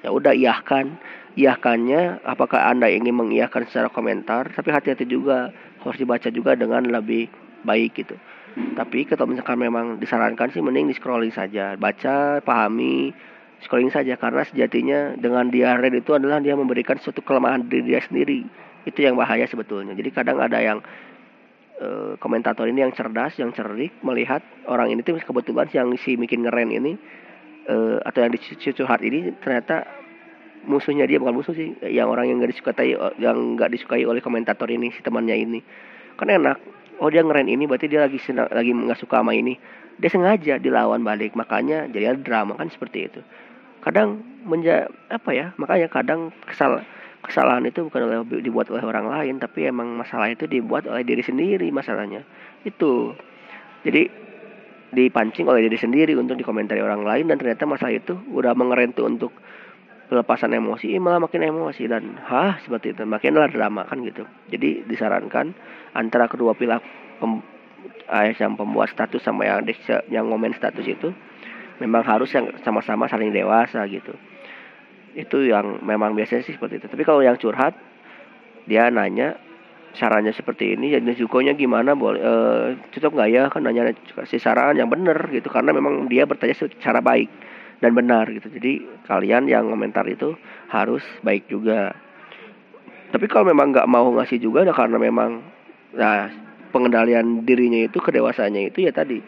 Ya 0.02 0.10
udah 0.10 0.34
iyahkan 0.34 0.98
iyahkannya 1.38 2.26
apakah 2.28 2.68
anda 2.68 2.90
ingin 2.92 3.16
mengiyahkan 3.16 3.70
secara 3.70 3.88
komentar? 3.88 4.50
Tapi 4.52 4.74
hati-hati 4.74 5.08
juga 5.08 5.54
harus 5.82 5.98
dibaca 5.98 6.28
juga 6.28 6.58
dengan 6.58 6.84
lebih 6.90 7.32
baik 7.64 7.92
gitu 7.96 8.18
tapi 8.76 9.08
kalau 9.08 9.32
misalkan 9.32 9.58
memang 9.60 10.02
disarankan 10.02 10.52
sih 10.52 10.60
mending 10.60 10.92
di 10.92 10.96
scrolling 10.96 11.32
saja. 11.32 11.80
Baca 11.80 12.44
pahami 12.44 13.16
scrolling 13.64 13.94
saja. 13.94 14.20
Karena 14.20 14.44
sejatinya 14.44 15.16
dengan 15.16 15.48
dia 15.48 15.76
read 15.80 15.96
itu 15.96 16.12
adalah 16.16 16.44
dia 16.44 16.56
memberikan 16.56 17.00
suatu 17.00 17.24
kelemahan 17.24 17.68
diri 17.68 17.96
dia 17.96 18.02
sendiri. 18.04 18.44
Itu 18.84 19.00
yang 19.06 19.16
bahaya 19.16 19.46
sebetulnya. 19.48 19.96
Jadi 19.96 20.10
kadang 20.12 20.42
ada 20.42 20.60
yang 20.60 20.82
Eh, 21.82 22.14
komentator 22.22 22.70
ini 22.70 22.86
yang 22.86 22.94
cerdas, 22.94 23.34
yang 23.42 23.50
cerdik 23.58 23.90
melihat 24.06 24.46
orang 24.70 24.94
ini 24.94 25.02
tuh 25.02 25.18
kebetulan 25.18 25.66
yang 25.74 25.90
si 25.98 26.14
bikin 26.14 26.46
ngeren 26.46 26.70
ini 26.70 26.94
uh, 27.66 27.98
atau 28.06 28.22
yang 28.22 28.30
dicurhat 28.30 29.02
ini 29.02 29.34
ternyata 29.42 29.90
musuhnya 30.70 31.10
dia 31.10 31.18
bukan 31.18 31.42
musuh 31.42 31.58
sih, 31.58 31.74
yang 31.90 32.06
orang 32.14 32.30
yang 32.30 32.38
nggak 32.38 32.54
disukai 32.54 32.94
yang 33.18 33.58
nggak 33.58 33.74
disukai 33.74 34.06
oleh 34.06 34.22
komentator 34.22 34.70
ini 34.70 34.94
si 34.94 35.02
temannya 35.02 35.34
ini. 35.34 35.60
Kan 36.22 36.30
enak. 36.30 36.62
Oh 37.02 37.10
dia 37.10 37.26
ngeren 37.26 37.50
ini 37.50 37.66
berarti 37.66 37.90
dia 37.90 38.06
lagi 38.06 38.22
senang, 38.22 38.46
lagi 38.54 38.70
nggak 38.70 39.02
suka 39.02 39.26
sama 39.26 39.34
ini. 39.34 39.58
Dia 39.98 40.14
sengaja 40.14 40.62
dilawan 40.62 41.02
balik 41.02 41.34
makanya 41.34 41.90
jadi 41.90 42.14
ada 42.14 42.22
drama 42.22 42.54
kan 42.54 42.70
seperti 42.70 43.10
itu. 43.10 43.26
Kadang 43.82 44.22
menja 44.46 44.86
apa 45.10 45.34
ya 45.34 45.58
makanya 45.58 45.90
kadang 45.90 46.30
kesal 46.46 46.86
kesalahan 47.26 47.66
itu 47.66 47.90
bukan 47.90 48.02
oleh 48.06 48.18
dibuat 48.46 48.70
oleh 48.70 48.86
orang 48.86 49.10
lain 49.10 49.42
tapi 49.42 49.66
emang 49.66 49.98
masalah 49.98 50.30
itu 50.30 50.46
dibuat 50.46 50.86
oleh 50.86 51.02
diri 51.02 51.26
sendiri 51.26 51.74
masalahnya. 51.74 52.22
Itu. 52.62 53.18
Jadi 53.82 54.06
dipancing 54.94 55.50
oleh 55.50 55.66
diri 55.66 55.82
sendiri 55.82 56.14
untuk 56.14 56.38
dikomentari 56.38 56.86
orang 56.86 57.02
lain 57.02 57.26
dan 57.34 57.42
ternyata 57.42 57.66
masalah 57.66 57.98
itu 57.98 58.14
udah 58.30 58.54
mengerentu 58.54 59.08
untuk 59.08 59.34
pelepasan 60.12 60.52
emosi 60.52 60.92
malah 61.00 61.24
makin 61.24 61.48
emosi. 61.48 61.88
Dan 61.88 62.20
hah 62.20 62.60
seperti 62.60 62.92
itu. 62.92 63.08
Makinlah 63.08 63.48
drama 63.48 63.88
kan 63.88 64.04
gitu. 64.04 64.28
Jadi 64.52 64.84
disarankan 64.84 65.56
antara 65.96 66.28
kedua 66.28 66.52
pihak 66.52 66.84
pem, 67.24 67.40
eh, 68.12 68.36
yang 68.36 68.60
pembuat 68.60 68.92
status 68.92 69.24
sama 69.24 69.48
yang 69.48 69.64
yang 70.12 70.28
ngomen 70.28 70.52
status 70.52 70.84
itu 70.84 71.16
memang 71.80 72.04
harus 72.04 72.28
yang 72.36 72.52
sama-sama 72.68 73.08
saling 73.08 73.32
dewasa 73.32 73.88
gitu. 73.88 74.12
Itu 75.16 75.48
yang 75.48 75.80
memang 75.80 76.12
biasanya 76.12 76.44
sih 76.44 76.60
seperti 76.60 76.84
itu. 76.84 76.92
Tapi 76.92 77.08
kalau 77.08 77.24
yang 77.24 77.40
curhat 77.40 77.80
dia 78.68 78.92
nanya 78.92 79.40
sarannya 79.92 80.32
seperti 80.32 80.76
ini 80.76 80.92
jadi 80.92 81.04
jukonya 81.16 81.56
gimana? 81.56 81.96
Boleh 81.96 82.20
e, 82.20 82.34
cocok 82.96 83.12
nggak 83.16 83.30
ya? 83.32 83.44
Kan 83.48 83.64
nanya 83.64 83.96
kasih 83.96 84.40
saran 84.44 84.76
yang 84.76 84.92
benar 84.92 85.32
gitu. 85.32 85.48
Karena 85.48 85.72
memang 85.72 86.12
dia 86.12 86.28
bertanya 86.28 86.56
secara 86.56 87.00
baik 87.00 87.28
dan 87.82 87.92
benar 87.98 88.30
gitu. 88.30 88.48
Jadi 88.48 88.86
kalian 89.10 89.50
yang 89.50 89.68
komentar 89.68 90.06
itu 90.06 90.38
harus 90.70 91.02
baik 91.26 91.50
juga. 91.50 91.92
Tapi 93.12 93.26
kalau 93.28 93.52
memang 93.52 93.76
nggak 93.76 93.90
mau 93.90 94.08
ngasih 94.16 94.40
juga 94.40 94.64
ya 94.64 94.72
karena 94.72 94.96
memang 95.02 95.44
nah 95.92 96.32
pengendalian 96.72 97.44
dirinya 97.44 97.84
itu 97.84 98.00
kedewasanya 98.00 98.72
itu 98.72 98.88
ya 98.88 98.94
tadi. 98.94 99.20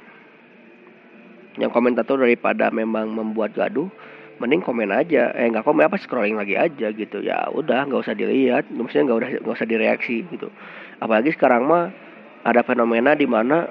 Yang 1.59 1.71
komentator 1.73 2.21
daripada 2.21 2.71
memang 2.71 3.11
membuat 3.11 3.57
gaduh 3.57 3.89
mending 4.37 4.63
komen 4.63 4.93
aja. 4.93 5.33
Eh 5.35 5.49
nggak 5.49 5.65
komen 5.65 5.89
apa 5.89 5.97
scrolling 5.99 6.37
lagi 6.37 6.55
aja 6.55 6.93
gitu. 6.93 7.19
Ya 7.25 7.49
udah 7.49 7.89
nggak 7.89 8.05
usah 8.05 8.15
dilihat. 8.15 8.69
Maksudnya 8.69 9.09
nggak 9.09 9.19
udah 9.19 9.29
nggak 9.43 9.55
usah 9.59 9.67
direaksi 9.67 10.23
gitu. 10.29 10.47
Apalagi 11.01 11.33
sekarang 11.35 11.67
mah 11.67 11.91
ada 12.45 12.61
fenomena 12.63 13.17
di 13.17 13.27
mana 13.27 13.67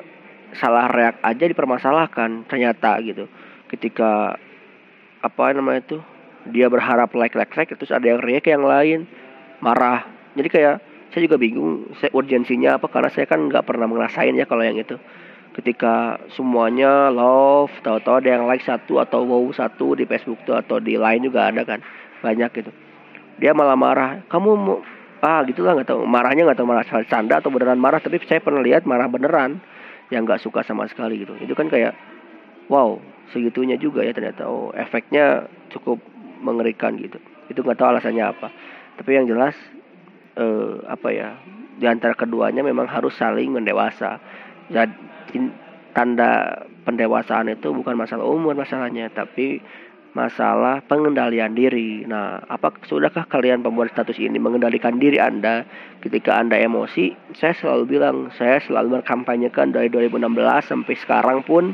salah 0.53 0.91
reak 0.93 1.17
aja 1.25 1.45
dipermasalahkan 1.49 2.45
ternyata 2.45 3.01
gitu. 3.01 3.25
Ketika 3.73 4.37
apa 5.23 5.55
namanya 5.55 5.81
itu? 5.87 5.99
Dia 6.51 6.67
berharap 6.67 7.15
like 7.15 7.39
like 7.39 7.55
like 7.55 7.71
terus 7.71 7.95
ada 7.95 8.03
yang 8.03 8.19
react 8.21 8.51
yang 8.51 8.67
lain. 8.67 9.07
Marah. 9.63 10.03
Jadi 10.35 10.49
kayak 10.51 10.77
saya 11.15 11.31
juga 11.31 11.39
bingung 11.39 11.95
saya 12.03 12.11
urgensinya 12.11 12.83
apa 12.83 12.91
karena 12.91 13.09
saya 13.15 13.31
kan 13.31 13.47
nggak 13.47 13.63
pernah 13.63 13.87
ngerasain 13.87 14.35
ya 14.35 14.45
kalau 14.45 14.67
yang 14.67 14.77
itu. 14.77 14.99
Ketika 15.53 16.17
semuanya 16.33 17.13
love 17.13 17.71
tahu-tahu 17.85 18.25
ada 18.25 18.29
yang 18.41 18.45
like 18.49 18.65
satu 18.65 18.99
atau 18.99 19.23
wow 19.23 19.45
satu 19.53 19.95
di 19.95 20.09
Facebook 20.09 20.41
tuh 20.49 20.59
atau 20.59 20.83
di 20.83 20.99
lain 20.99 21.23
juga 21.23 21.47
ada 21.47 21.63
kan. 21.63 21.79
Banyak 22.27 22.51
gitu. 22.59 22.71
Dia 23.39 23.55
malah 23.55 23.79
marah 23.79 24.27
kamu 24.27 24.51
mau 24.59 24.83
ah 25.23 25.47
gitulah 25.47 25.79
nggak 25.79 25.95
tahu. 25.95 26.03
Marahnya 26.03 26.43
nggak 26.51 26.59
tahu 26.59 26.67
marah 26.67 26.87
canda 27.07 27.39
atau 27.39 27.55
beneran 27.55 27.79
marah 27.79 28.03
tapi 28.03 28.19
saya 28.27 28.43
pernah 28.43 28.59
lihat 28.59 28.83
marah 28.83 29.07
beneran 29.07 29.63
yang 30.11 30.27
nggak 30.27 30.43
suka 30.43 30.67
sama 30.67 30.91
sekali 30.91 31.23
gitu. 31.23 31.39
Itu 31.39 31.55
kan 31.55 31.71
kayak 31.71 31.95
wow 32.67 33.12
segitunya 33.33 33.81
juga 33.81 34.05
ya 34.05 34.13
ternyata 34.13 34.47
oh 34.47 34.71
efeknya 34.77 35.49
cukup 35.73 35.99
mengerikan 36.45 36.95
gitu 37.01 37.19
itu 37.49 37.59
nggak 37.61 37.79
tahu 37.81 37.89
alasannya 37.97 38.25
apa 38.25 38.49
tapi 39.01 39.17
yang 39.17 39.27
jelas 39.27 39.57
eh, 40.37 40.75
apa 40.87 41.09
ya 41.11 41.29
di 41.81 41.89
antara 41.89 42.13
keduanya 42.13 42.61
memang 42.61 42.87
harus 42.87 43.17
saling 43.17 43.51
mendewasa 43.51 44.21
jadi 44.69 44.93
tanda 45.93 46.65
pendewasaan 46.85 47.53
itu 47.53 47.73
bukan 47.73 47.97
masalah 47.97 48.25
umur 48.25 48.57
masalahnya 48.57 49.09
tapi 49.13 49.61
masalah 50.13 50.85
pengendalian 50.85 51.57
diri. 51.57 52.05
Nah, 52.05 52.45
apa 52.45 52.73
sudahkah 52.85 53.25
kalian 53.29 53.65
pembuat 53.65 53.93
status 53.97 54.21
ini 54.21 54.37
mengendalikan 54.37 55.01
diri 55.01 55.17
Anda 55.17 55.65
ketika 56.05 56.37
Anda 56.37 56.61
emosi? 56.61 57.17
Saya 57.37 57.57
selalu 57.57 57.97
bilang, 57.97 58.29
saya 58.37 58.61
selalu 58.61 59.01
berkampanyekan 59.01 59.73
dari 59.73 59.89
2016 59.89 60.69
sampai 60.69 60.95
sekarang 61.01 61.41
pun 61.45 61.73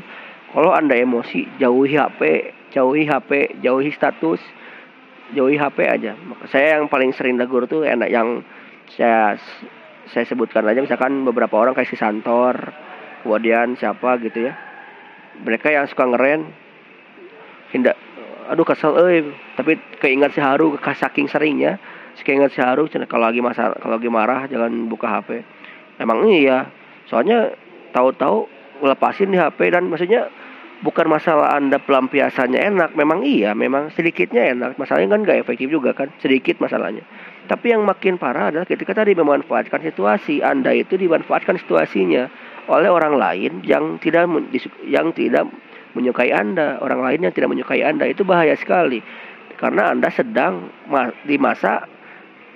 kalau 0.53 0.71
anda 0.73 0.97
emosi 0.97 1.45
jauhi 1.61 1.95
HP 1.97 2.51
jauhi 2.73 3.05
HP 3.05 3.61
jauhi 3.61 3.91
status 3.93 4.41
jauhi 5.33 5.57
HP 5.57 5.77
aja. 5.85 6.17
Saya 6.49 6.77
yang 6.77 6.89
paling 6.89 7.13
sering 7.13 7.37
tegur 7.37 7.69
tuh 7.69 7.85
enak 7.85 8.09
yang 8.09 8.41
saya 8.89 9.37
saya 10.09 10.25
sebutkan 10.25 10.65
aja. 10.65 10.81
Misalkan 10.81 11.21
beberapa 11.21 11.53
orang 11.61 11.77
kayak 11.77 11.89
si 11.89 11.97
Santor 11.97 12.73
kemudian 13.21 13.77
siapa 13.77 14.17
gitu 14.25 14.49
ya. 14.49 14.53
Mereka 15.45 15.69
yang 15.69 15.85
suka 15.85 16.09
ngeren 16.09 16.49
hindak 17.69 17.95
aduh 18.49 18.65
kesel 18.65 18.97
eh. 19.05 19.29
Tapi 19.53 19.77
keingat 20.01 20.33
si 20.33 20.41
Haru 20.41 20.73
saking 20.81 21.29
seringnya 21.29 21.77
keingat 22.23 22.51
si 22.51 22.59
Haru 22.59 22.87
kalau 23.07 23.27
lagi 23.27 23.39
masalah 23.39 23.75
kalau 23.79 23.95
lagi 23.95 24.11
marah 24.11 24.43
jangan 24.47 24.71
buka 24.91 25.07
HP 25.07 25.43
emang 25.99 26.27
iya 26.27 26.67
soalnya 27.07 27.55
tahu-tahu 27.95 28.47
lepasin 28.83 29.31
di 29.31 29.39
HP 29.39 29.71
dan 29.71 29.87
maksudnya 29.91 30.31
bukan 30.79 31.11
masalah 31.11 31.59
anda 31.59 31.75
pelampiasannya 31.79 32.59
enak 32.59 32.89
memang 32.95 33.23
iya 33.27 33.51
memang 33.51 33.91
sedikitnya 33.91 34.55
enak. 34.55 34.79
Masalahnya 34.79 35.15
kan 35.17 35.21
gak 35.27 35.39
efektif 35.43 35.67
juga 35.67 35.91
kan 35.91 36.11
sedikit 36.23 36.59
masalahnya. 36.63 37.03
Tapi 37.49 37.73
yang 37.73 37.83
makin 37.83 38.21
parah 38.21 38.53
adalah 38.53 38.67
ketika 38.69 38.93
tadi 38.93 39.17
memanfaatkan 39.17 39.81
situasi 39.81 40.45
anda 40.45 40.71
itu 40.71 40.95
dimanfaatkan 40.95 41.57
situasinya 41.59 42.29
oleh 42.69 42.89
orang 42.89 43.17
lain 43.17 43.65
yang 43.65 43.97
tidak 43.97 44.29
yang 44.85 45.11
tidak 45.11 45.49
menyukai 45.97 46.31
anda. 46.31 46.79
Orang 46.79 47.03
lain 47.03 47.25
yang 47.27 47.33
tidak 47.33 47.49
menyukai 47.51 47.83
anda 47.83 48.07
itu 48.07 48.23
bahaya 48.23 48.55
sekali. 48.55 49.01
Karena 49.59 49.91
anda 49.91 50.07
sedang 50.13 50.71
di 51.27 51.35
masa 51.35 51.83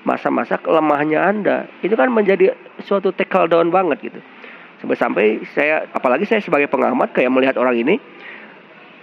masa-masa 0.07 0.55
kelemahnya 0.61 1.19
anda. 1.19 1.67
Itu 1.83 1.99
kan 1.99 2.13
menjadi 2.13 2.55
suatu 2.85 3.11
tackle 3.11 3.51
down 3.51 3.73
banget 3.73 4.13
gitu 4.13 4.21
sampai-sampai 4.83 5.47
saya 5.55 5.87
apalagi 5.95 6.27
saya 6.27 6.43
sebagai 6.43 6.67
pengamat 6.67 7.15
kayak 7.15 7.31
melihat 7.31 7.55
orang 7.55 7.79
ini 7.79 7.95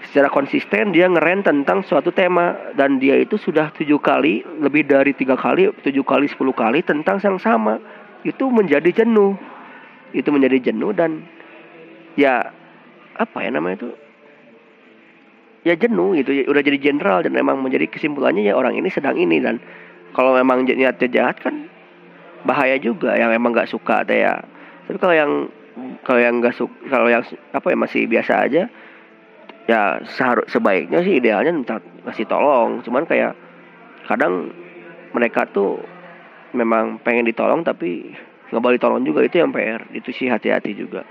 secara 0.05 0.29
konsisten 0.29 0.93
dia 0.93 1.09
ngeren 1.09 1.41
tentang 1.41 1.81
suatu 1.89 2.13
tema. 2.13 2.53
Dan 2.77 3.01
dia 3.01 3.17
itu 3.17 3.41
sudah 3.41 3.73
tujuh 3.73 3.97
kali 3.97 4.45
lebih 4.61 4.85
dari 4.85 5.17
tiga 5.17 5.41
kali 5.41 5.73
tujuh 5.81 6.05
kali 6.05 6.29
sepuluh 6.29 6.53
kali 6.53 6.85
tentang 6.85 7.17
yang 7.25 7.41
sama. 7.41 7.81
Itu 8.29 8.53
menjadi 8.53 8.93
jenuh. 9.05 9.41
Itu 10.13 10.29
menjadi 10.29 10.69
jenuh 10.69 10.93
dan 10.93 11.25
ya 12.19 12.53
apa 13.17 13.39
ya 13.41 13.49
namanya 13.49 13.81
itu? 13.81 13.91
Ya 15.61 15.77
jenuh 15.77 16.17
gitu 16.17 16.33
ya, 16.33 16.49
udah 16.49 16.63
jadi 16.65 16.81
jenderal 16.81 17.21
dan 17.21 17.37
memang 17.37 17.61
menjadi 17.61 17.85
kesimpulannya 17.89 18.49
ya 18.49 18.57
orang 18.57 18.81
ini 18.81 18.89
sedang 18.89 19.17
ini 19.21 19.45
dan 19.45 19.61
kalau 20.17 20.33
memang 20.33 20.65
niatnya 20.65 21.09
jahat 21.13 21.37
kan 21.41 21.69
bahaya 22.49 22.81
juga 22.81 23.13
yang 23.17 23.29
emang 23.31 23.53
nggak 23.53 23.69
suka 23.69 24.03
ya. 24.09 24.41
Tapi 24.89 24.97
kalau 24.97 25.15
yang 25.15 25.33
kalau 26.05 26.21
yang 26.21 26.41
nggak 26.41 26.55
suka 26.57 26.75
kalau 26.89 27.09
yang 27.11 27.23
apa 27.53 27.67
ya 27.71 27.77
masih 27.77 28.03
biasa 28.07 28.33
aja 28.47 28.63
ya 29.71 30.03
seharus 30.03 30.51
sebaiknya 30.51 31.05
sih 31.07 31.23
idealnya 31.23 31.55
minta 31.55 31.79
ngasih 32.07 32.27
tolong. 32.27 32.83
Cuman 32.83 33.07
kayak 33.07 33.37
kadang 34.11 34.51
mereka 35.15 35.47
tuh 35.51 35.79
memang 36.51 36.99
pengen 37.03 37.27
ditolong 37.27 37.63
tapi 37.63 38.11
nggak 38.51 38.63
boleh 38.63 38.79
tolong 38.81 39.03
juga. 39.07 39.23
Itu 39.23 39.39
yang 39.39 39.55
PR 39.55 39.87
itu 39.95 40.11
sih 40.11 40.27
hati-hati 40.27 40.75
juga. 40.75 41.07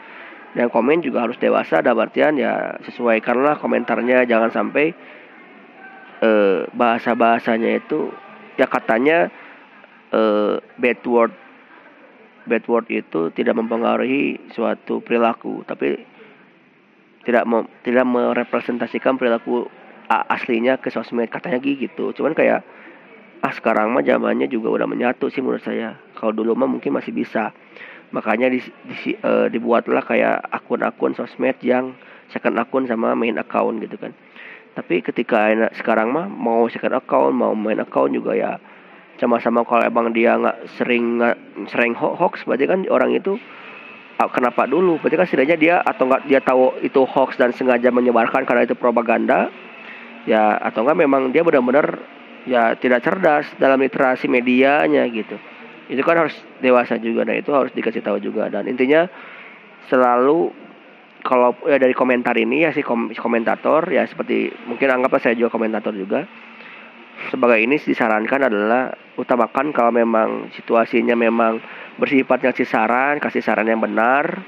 Dan 0.50 0.68
komen 0.74 1.06
juga 1.06 1.30
harus 1.30 1.38
dewasa 1.38 1.80
dalam 1.86 2.02
artian 2.02 2.34
ya 2.36 2.82
sesuaikanlah 2.82 3.62
komentarnya 3.62 4.26
jangan 4.26 4.50
sampai 4.50 4.98
uh, 6.26 6.66
bahasa 6.74 7.14
bahasanya 7.14 7.78
itu 7.78 8.10
ya 8.58 8.66
katanya 8.66 9.30
uh, 10.10 10.58
bad 10.82 11.00
word 11.06 11.32
bad 12.50 12.66
word 12.66 12.90
itu 12.90 13.30
tidak 13.38 13.54
mempengaruhi 13.56 14.42
suatu 14.52 15.06
perilaku 15.06 15.62
tapi 15.70 16.02
tidak 17.24 17.46
me, 17.46 17.70
tidak 17.86 18.10
merepresentasikan 18.10 19.22
perilaku 19.22 19.70
aslinya 20.10 20.82
ke 20.82 20.90
sosmed. 20.90 21.30
Katanya 21.30 21.62
gitu. 21.62 22.16
Cuman 22.16 22.34
kayak 22.34 22.66
ah 23.40 23.54
sekarang 23.54 23.94
mah 23.94 24.04
zamannya 24.04 24.50
juga 24.50 24.74
udah 24.74 24.88
menyatu 24.90 25.30
sih 25.30 25.46
menurut 25.46 25.64
saya. 25.64 26.00
Kalau 26.18 26.34
dulu 26.34 26.58
mah 26.58 26.66
mungkin 26.66 26.96
masih 26.96 27.14
bisa. 27.14 27.54
Makanya 28.10 28.50
di, 28.50 28.60
di, 28.90 29.14
uh, 29.22 29.46
dibuatlah 29.54 30.02
kayak 30.02 30.42
akun-akun 30.50 31.14
sosmed 31.14 31.62
yang 31.62 31.94
second 32.34 32.58
akun 32.58 32.90
sama 32.90 33.14
main 33.14 33.38
account 33.38 33.78
gitu 33.86 34.02
kan. 34.02 34.18
Tapi 34.74 35.06
ketika 35.06 35.54
sekarang 35.78 36.10
mah 36.10 36.26
mau 36.26 36.66
second 36.74 36.98
account 36.98 37.38
mau 37.38 37.54
main 37.54 37.78
account 37.78 38.10
juga 38.18 38.34
ya 38.34 38.58
sama-sama 39.20 39.68
kalau 39.68 39.84
emang 39.84 40.16
dia 40.16 40.40
nggak 40.40 40.80
sering 40.80 41.20
gak, 41.20 41.38
sering 41.68 41.92
hoax 41.94 42.48
berarti 42.48 42.66
kan 42.66 42.80
orang 42.88 43.12
itu 43.12 43.36
ah, 44.20 44.32
kenapa 44.32 44.68
dulu? 44.68 45.00
Berarti 45.00 45.16
kan 45.16 45.28
setidaknya 45.28 45.58
dia 45.60 45.76
atau 45.84 46.08
nggak 46.08 46.28
dia 46.28 46.40
tahu 46.40 46.80
itu 46.84 47.04
hoax 47.04 47.36
dan 47.36 47.52
sengaja 47.52 47.92
menyebarkan 47.92 48.48
karena 48.48 48.64
itu 48.64 48.76
propaganda 48.80 49.52
ya 50.24 50.60
atau 50.60 50.84
enggak 50.84 51.00
memang 51.00 51.32
dia 51.32 51.44
benar-benar 51.44 52.00
ya 52.48 52.76
tidak 52.80 53.04
cerdas 53.04 53.48
dalam 53.60 53.80
literasi 53.80 54.32
medianya 54.32 55.04
gitu. 55.12 55.36
Itu 55.92 56.02
kan 56.08 56.28
harus 56.28 56.36
dewasa 56.64 56.96
juga 57.00 57.28
nah 57.28 57.36
itu 57.36 57.52
harus 57.52 57.76
dikasih 57.76 58.04
tahu 58.04 58.24
juga. 58.24 58.48
Dan 58.48 58.72
intinya 58.72 59.08
selalu 59.92 60.52
kalau 61.24 61.52
ya 61.68 61.76
dari 61.76 61.92
komentar 61.92 62.36
ini 62.40 62.64
ya 62.64 62.72
si 62.72 62.80
kom 62.80 63.12
komentator 63.12 63.84
ya 63.92 64.08
seperti 64.08 64.52
mungkin 64.68 64.88
anggaplah 64.88 65.20
saya 65.20 65.36
juga 65.36 65.52
komentator 65.52 65.92
juga 65.92 66.24
sebagai 67.28 67.60
ini 67.60 67.76
disarankan 67.76 68.48
adalah 68.48 68.96
utamakan 69.20 69.76
kalau 69.76 69.92
memang 69.92 70.48
situasinya 70.56 71.14
memang 71.14 71.60
bersifat 72.00 72.40
ngasih 72.40 72.64
saran 72.64 73.20
kasih 73.20 73.44
saran 73.44 73.68
yang 73.68 73.84
benar. 73.84 74.40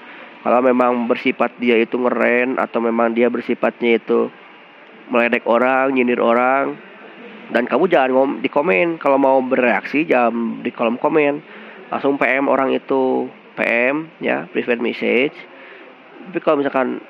Kalau 0.42 0.64
memang 0.64 1.06
bersifat 1.06 1.54
dia 1.62 1.78
itu 1.78 2.02
ngeren 2.02 2.58
atau 2.58 2.82
memang 2.82 3.14
dia 3.14 3.30
bersifatnya 3.30 4.02
itu 4.02 4.32
meledek 5.12 5.46
orang 5.46 5.94
nyindir 5.94 6.18
orang 6.18 6.80
dan 7.52 7.68
kamu 7.68 7.92
jangan 7.92 8.10
ngom 8.16 8.32
di 8.40 8.48
komen. 8.48 8.96
Kalau 8.96 9.20
mau 9.20 9.38
bereaksi 9.44 10.08
jangan 10.08 10.64
di 10.64 10.72
kolom 10.72 10.96
komen. 10.96 11.44
Langsung 11.92 12.16
PM 12.16 12.48
orang 12.48 12.72
itu. 12.72 13.28
PM 13.52 14.08
ya 14.24 14.48
private 14.48 14.80
message. 14.80 15.36
Tapi 16.32 16.40
kalau 16.40 16.64
misalkan 16.64 17.04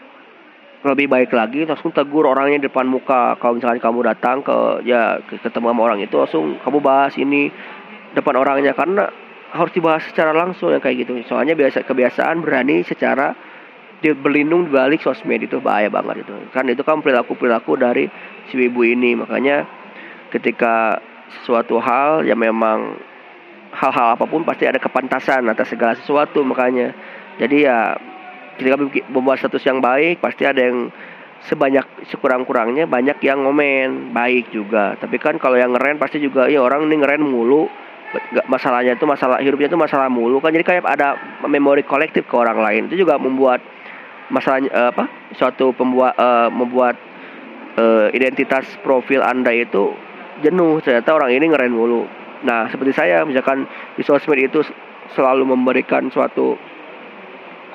lebih 0.82 1.06
baik 1.06 1.30
lagi 1.30 1.62
langsung 1.70 1.94
tegur 1.94 2.26
orangnya 2.26 2.66
di 2.66 2.66
depan 2.66 2.90
muka. 2.90 3.38
Kalau 3.38 3.54
misalkan 3.58 3.78
kamu 3.78 4.00
datang 4.02 4.42
ke 4.42 4.82
ya 4.82 5.22
ketemu 5.30 5.70
sama 5.70 5.82
orang 5.86 6.00
itu 6.02 6.16
langsung 6.18 6.58
kamu 6.58 6.78
bahas 6.82 7.14
ini 7.22 7.54
depan 8.18 8.36
orangnya. 8.42 8.74
Karena 8.74 9.06
harus 9.54 9.72
dibahas 9.78 10.02
secara 10.10 10.34
langsung 10.34 10.74
ya 10.74 10.82
kayak 10.82 11.06
gitu. 11.06 11.22
Soalnya 11.30 11.54
biasa 11.54 11.86
kebiasaan 11.86 12.42
berani 12.42 12.82
secara 12.82 13.38
dia 14.02 14.18
berlindung 14.18 14.66
di 14.66 14.74
balik 14.74 15.06
sosmed 15.06 15.46
itu. 15.46 15.62
Bahaya 15.62 15.94
banget 15.94 16.26
itu. 16.26 16.34
Kan 16.50 16.66
itu 16.66 16.82
kan 16.82 17.06
perilaku 17.06 17.38
perilaku 17.38 17.78
dari 17.78 18.10
si 18.50 18.58
ibu 18.58 18.82
ini. 18.82 19.14
Makanya 19.22 19.70
ketika 20.34 20.98
suatu 21.46 21.78
hal 21.78 22.26
yang 22.26 22.42
memang 22.42 22.98
hal-hal 23.72 24.18
apa 24.18 24.26
pun 24.28 24.44
pasti 24.44 24.66
ada 24.66 24.82
kepantasan 24.82 25.46
atas 25.46 25.70
segala 25.70 25.94
sesuatu 25.94 26.42
makanya. 26.42 26.92
Jadi 27.38 27.70
ya 27.70 27.96
ketika 28.62 28.78
membuat 29.10 29.42
status 29.42 29.66
yang 29.66 29.82
baik 29.82 30.22
pasti 30.22 30.46
ada 30.46 30.62
yang 30.62 30.94
sebanyak 31.50 32.06
sekurang-kurangnya 32.14 32.86
banyak 32.86 33.18
yang 33.26 33.42
ngomen 33.42 34.14
baik 34.14 34.54
juga. 34.54 34.94
Tapi 35.02 35.18
kan 35.18 35.42
kalau 35.42 35.58
yang 35.58 35.74
ngeren 35.74 35.98
pasti 35.98 36.22
juga 36.22 36.46
ya 36.46 36.62
orang 36.62 36.86
ini 36.86 37.02
ngeren 37.02 37.26
mulu. 37.26 37.66
Masalahnya 38.46 39.00
itu 39.00 39.08
masalah 39.08 39.40
hidupnya 39.40 39.72
itu 39.72 39.80
masalah 39.80 40.12
mulu 40.12 40.44
kan. 40.44 40.52
Jadi 40.54 40.68
kayak 40.68 40.84
ada 40.86 41.16
memori 41.48 41.82
kolektif 41.82 42.28
ke 42.28 42.36
orang 42.36 42.60
lain. 42.60 42.82
Itu 42.92 43.02
juga 43.08 43.18
membuat 43.18 43.64
masalahnya 44.30 44.70
uh, 44.70 44.90
apa 44.94 45.10
suatu 45.34 45.72
pembuat 45.74 46.14
uh, 46.20 46.52
membuat 46.52 47.00
uh, 47.80 48.12
identitas 48.12 48.68
profil 48.84 49.24
anda 49.24 49.50
itu 49.56 49.96
jenuh. 50.44 50.84
Ternyata 50.84 51.16
orang 51.16 51.32
ini 51.34 51.50
ngeren 51.50 51.74
mulu. 51.74 52.04
Nah 52.44 52.68
seperti 52.70 52.94
saya 52.94 53.24
misalkan 53.24 53.66
di 53.96 54.04
sosmed 54.04 54.44
itu 54.44 54.62
selalu 55.16 55.48
memberikan 55.48 56.12
suatu 56.12 56.60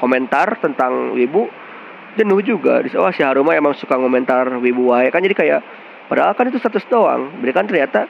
komentar 0.01 0.61
tentang 0.61 1.17
wibu 1.17 1.49
jenuh 2.17 2.41
juga. 2.41 2.81
Di 2.81 2.93
oh 2.97 3.13
si 3.13 3.21
Haruma 3.21 3.53
emang 3.53 3.77
suka 3.77 3.95
komentar 4.01 4.49
wibu 4.59 4.89
wae. 4.91 5.13
Kan 5.13 5.23
jadi 5.23 5.37
kayak 5.37 5.61
padahal 6.09 6.33
kan 6.33 6.49
itu 6.49 6.59
status 6.59 6.85
doang. 6.89 7.31
Kan 7.53 7.69
ternyata 7.69 8.09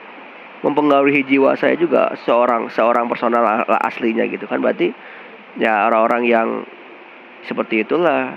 mempengaruhi 0.62 1.26
jiwa 1.26 1.58
saya 1.58 1.76
juga 1.76 2.14
seorang 2.24 2.70
seorang 2.72 3.10
personal 3.10 3.66
aslinya 3.82 4.24
gitu 4.30 4.46
kan. 4.46 4.62
Berarti 4.62 4.94
ya 5.58 5.90
orang-orang 5.90 6.22
yang 6.24 6.48
seperti 7.44 7.82
itulah. 7.82 8.34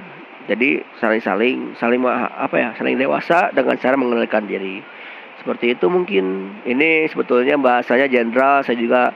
Jadi 0.49 0.81
saling 0.97 1.21
saling 1.21 1.57
saling 1.77 2.01
apa 2.09 2.55
ya 2.57 2.69
saling 2.73 2.97
dewasa 2.97 3.53
dengan 3.53 3.77
cara 3.77 3.93
mengenalkan 3.93 4.49
diri. 4.49 4.81
Seperti 5.39 5.77
itu 5.77 5.85
mungkin. 5.87 6.57
Ini 6.65 7.05
sebetulnya 7.13 7.55
bahasanya 7.61 8.09
jenderal. 8.09 8.65
Saya 8.65 8.75
juga 8.75 9.13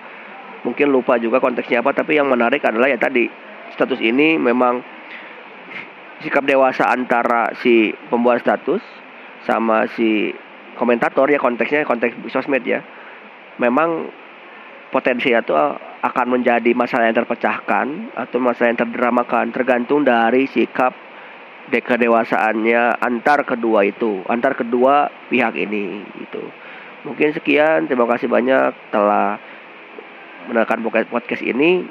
mungkin 0.61 0.93
lupa 0.93 1.17
juga 1.17 1.41
konteksnya 1.41 1.81
apa. 1.81 1.91
Tapi 1.91 2.21
yang 2.21 2.29
menarik 2.29 2.61
adalah 2.61 2.85
ya 2.85 3.01
tadi 3.01 3.27
status 3.73 3.99
ini 3.99 4.37
memang 4.37 4.85
sikap 6.23 6.47
dewasa 6.47 6.87
antara 6.87 7.51
si 7.59 7.91
pembuat 8.07 8.39
status 8.39 8.79
sama 9.43 9.89
si 9.91 10.31
komentator 10.79 11.27
ya 11.27 11.37
konteksnya 11.37 11.83
konteks 11.83 12.15
sosmed 12.31 12.63
ya. 12.63 12.79
Memang 13.59 14.09
potensi 14.89 15.29
itu 15.33 15.53
akan 16.03 16.27
menjadi 16.29 16.71
masalah 16.73 17.09
yang 17.09 17.17
terpecahkan 17.17 18.15
atau 18.17 18.37
masalah 18.39 18.73
yang 18.73 18.81
terdramakan 18.81 19.49
tergantung 19.51 20.05
dari 20.05 20.45
sikap 20.49 20.93
kedewasaannya 21.69 23.01
antar 23.01 23.47
kedua 23.47 23.87
itu 23.87 24.21
antar 24.29 24.53
kedua 24.53 25.09
pihak 25.31 25.57
ini 25.57 26.05
gitu. 26.21 26.43
Mungkin 27.03 27.35
sekian. 27.35 27.89
Terima 27.91 28.07
kasih 28.07 28.31
banyak 28.31 28.93
telah 28.93 29.35
menekan 30.47 30.83
podcast 30.83 31.43
ini 31.43 31.83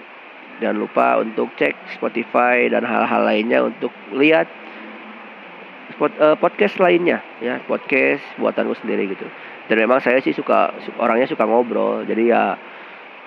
Jangan 0.61 0.77
lupa 0.77 1.07
untuk 1.23 1.49
cek 1.57 1.97
Spotify 1.97 2.69
dan 2.69 2.85
hal-hal 2.85 3.23
lainnya 3.25 3.65
untuk 3.65 3.91
lihat 4.13 4.47
spot, 5.95 6.13
uh, 6.19 6.37
podcast 6.37 6.77
lainnya 6.83 7.23
ya, 7.41 7.63
podcast 7.65 8.23
buatanku 8.37 8.77
sendiri 8.83 9.09
gitu. 9.13 9.27
Dan 9.71 9.77
memang 9.81 10.03
saya 10.03 10.19
sih 10.21 10.35
suka 10.35 10.75
orangnya 10.99 11.31
suka 11.31 11.47
ngobrol. 11.47 12.05
Jadi 12.05 12.29
ya 12.29 12.59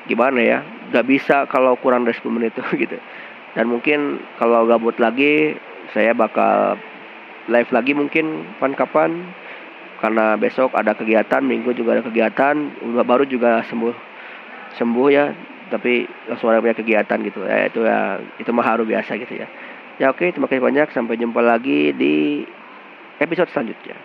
gimana 0.05 0.39
ya, 0.43 0.59
nggak 0.93 1.05
bisa 1.07 1.49
kalau 1.49 1.73
kurang 1.81 2.05
dari 2.05 2.13
10 2.17 2.35
menit 2.35 2.53
itu 2.53 2.63
gitu. 2.85 2.97
Dan 3.55 3.71
mungkin 3.71 4.21
kalau 4.37 4.67
gabut 4.67 4.99
lagi 4.99 5.55
saya 5.95 6.11
bakal 6.11 6.75
live 7.47 7.71
lagi 7.71 7.93
mungkin 7.93 8.43
kapan-kapan 8.57 9.21
karena 10.03 10.35
besok 10.35 10.75
ada 10.75 10.91
kegiatan, 10.91 11.39
minggu 11.39 11.71
juga 11.71 11.97
ada 11.97 12.03
kegiatan, 12.03 12.55
baru 13.07 13.23
juga 13.23 13.63
sembuh 13.65 13.95
sembuh 14.75 15.07
ya 15.07 15.31
tapi 15.71 16.04
langsung 16.29 16.49
ada 16.49 16.61
punya 16.61 16.77
kegiatan 16.77 17.19
gitu. 17.25 17.39
Ya 17.45 17.69
itu 17.69 17.79
ya 17.85 18.19
itu 18.41 18.49
mah 18.53 18.65
haru 18.65 18.83
biasa 18.85 19.17
gitu 19.21 19.33
ya. 19.39 19.47
Ya 20.01 20.11
oke 20.11 20.29
terima 20.33 20.49
kasih 20.49 20.63
banyak. 20.63 20.87
Sampai 20.91 21.21
jumpa 21.21 21.41
lagi 21.41 21.93
di 21.95 22.43
episode 23.21 23.49
selanjutnya. 23.53 23.95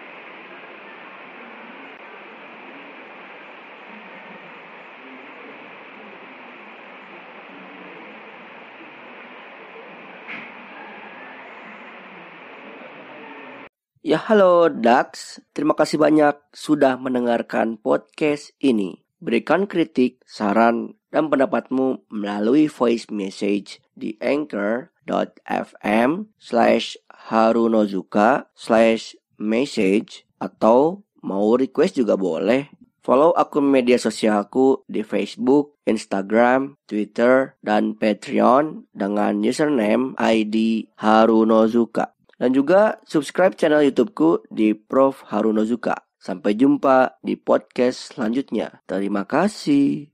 Ya 14.00 14.16
halo 14.16 14.72
Dax, 14.72 15.38
terima 15.52 15.76
kasih 15.76 16.00
banyak 16.00 16.32
sudah 16.56 16.96
mendengarkan 16.96 17.76
podcast 17.76 18.56
ini. 18.56 19.09
Berikan 19.20 19.68
kritik, 19.68 20.24
saran, 20.24 20.96
dan 21.12 21.28
pendapatmu 21.28 22.08
melalui 22.08 22.72
voice 22.72 23.12
message 23.12 23.84
di 23.92 24.16
anchor.fm 24.16 26.10
slash 26.40 26.96
harunozuka 27.28 28.48
slash 28.56 29.12
message 29.36 30.24
atau 30.40 31.04
mau 31.20 31.52
request 31.52 32.00
juga 32.00 32.16
boleh. 32.16 32.72
Follow 33.00 33.32
akun 33.36 33.68
media 33.68 33.96
sosialku 33.96 34.84
di 34.88 35.00
Facebook, 35.04 35.76
Instagram, 35.88 36.76
Twitter, 36.84 37.56
dan 37.64 37.96
Patreon 37.96 38.88
dengan 38.92 39.40
username 39.40 40.16
ID 40.16 40.88
Harunozuka. 41.00 42.12
Dan 42.40 42.56
juga 42.56 43.00
subscribe 43.04 43.56
channel 43.56 43.84
YouTubeku 43.84 44.48
di 44.48 44.72
Prof 44.72 45.28
Harunozuka. 45.28 46.09
Sampai 46.20 46.52
jumpa 46.52 47.16
di 47.24 47.40
podcast 47.40 48.12
selanjutnya. 48.12 48.84
Terima 48.84 49.24
kasih. 49.24 50.12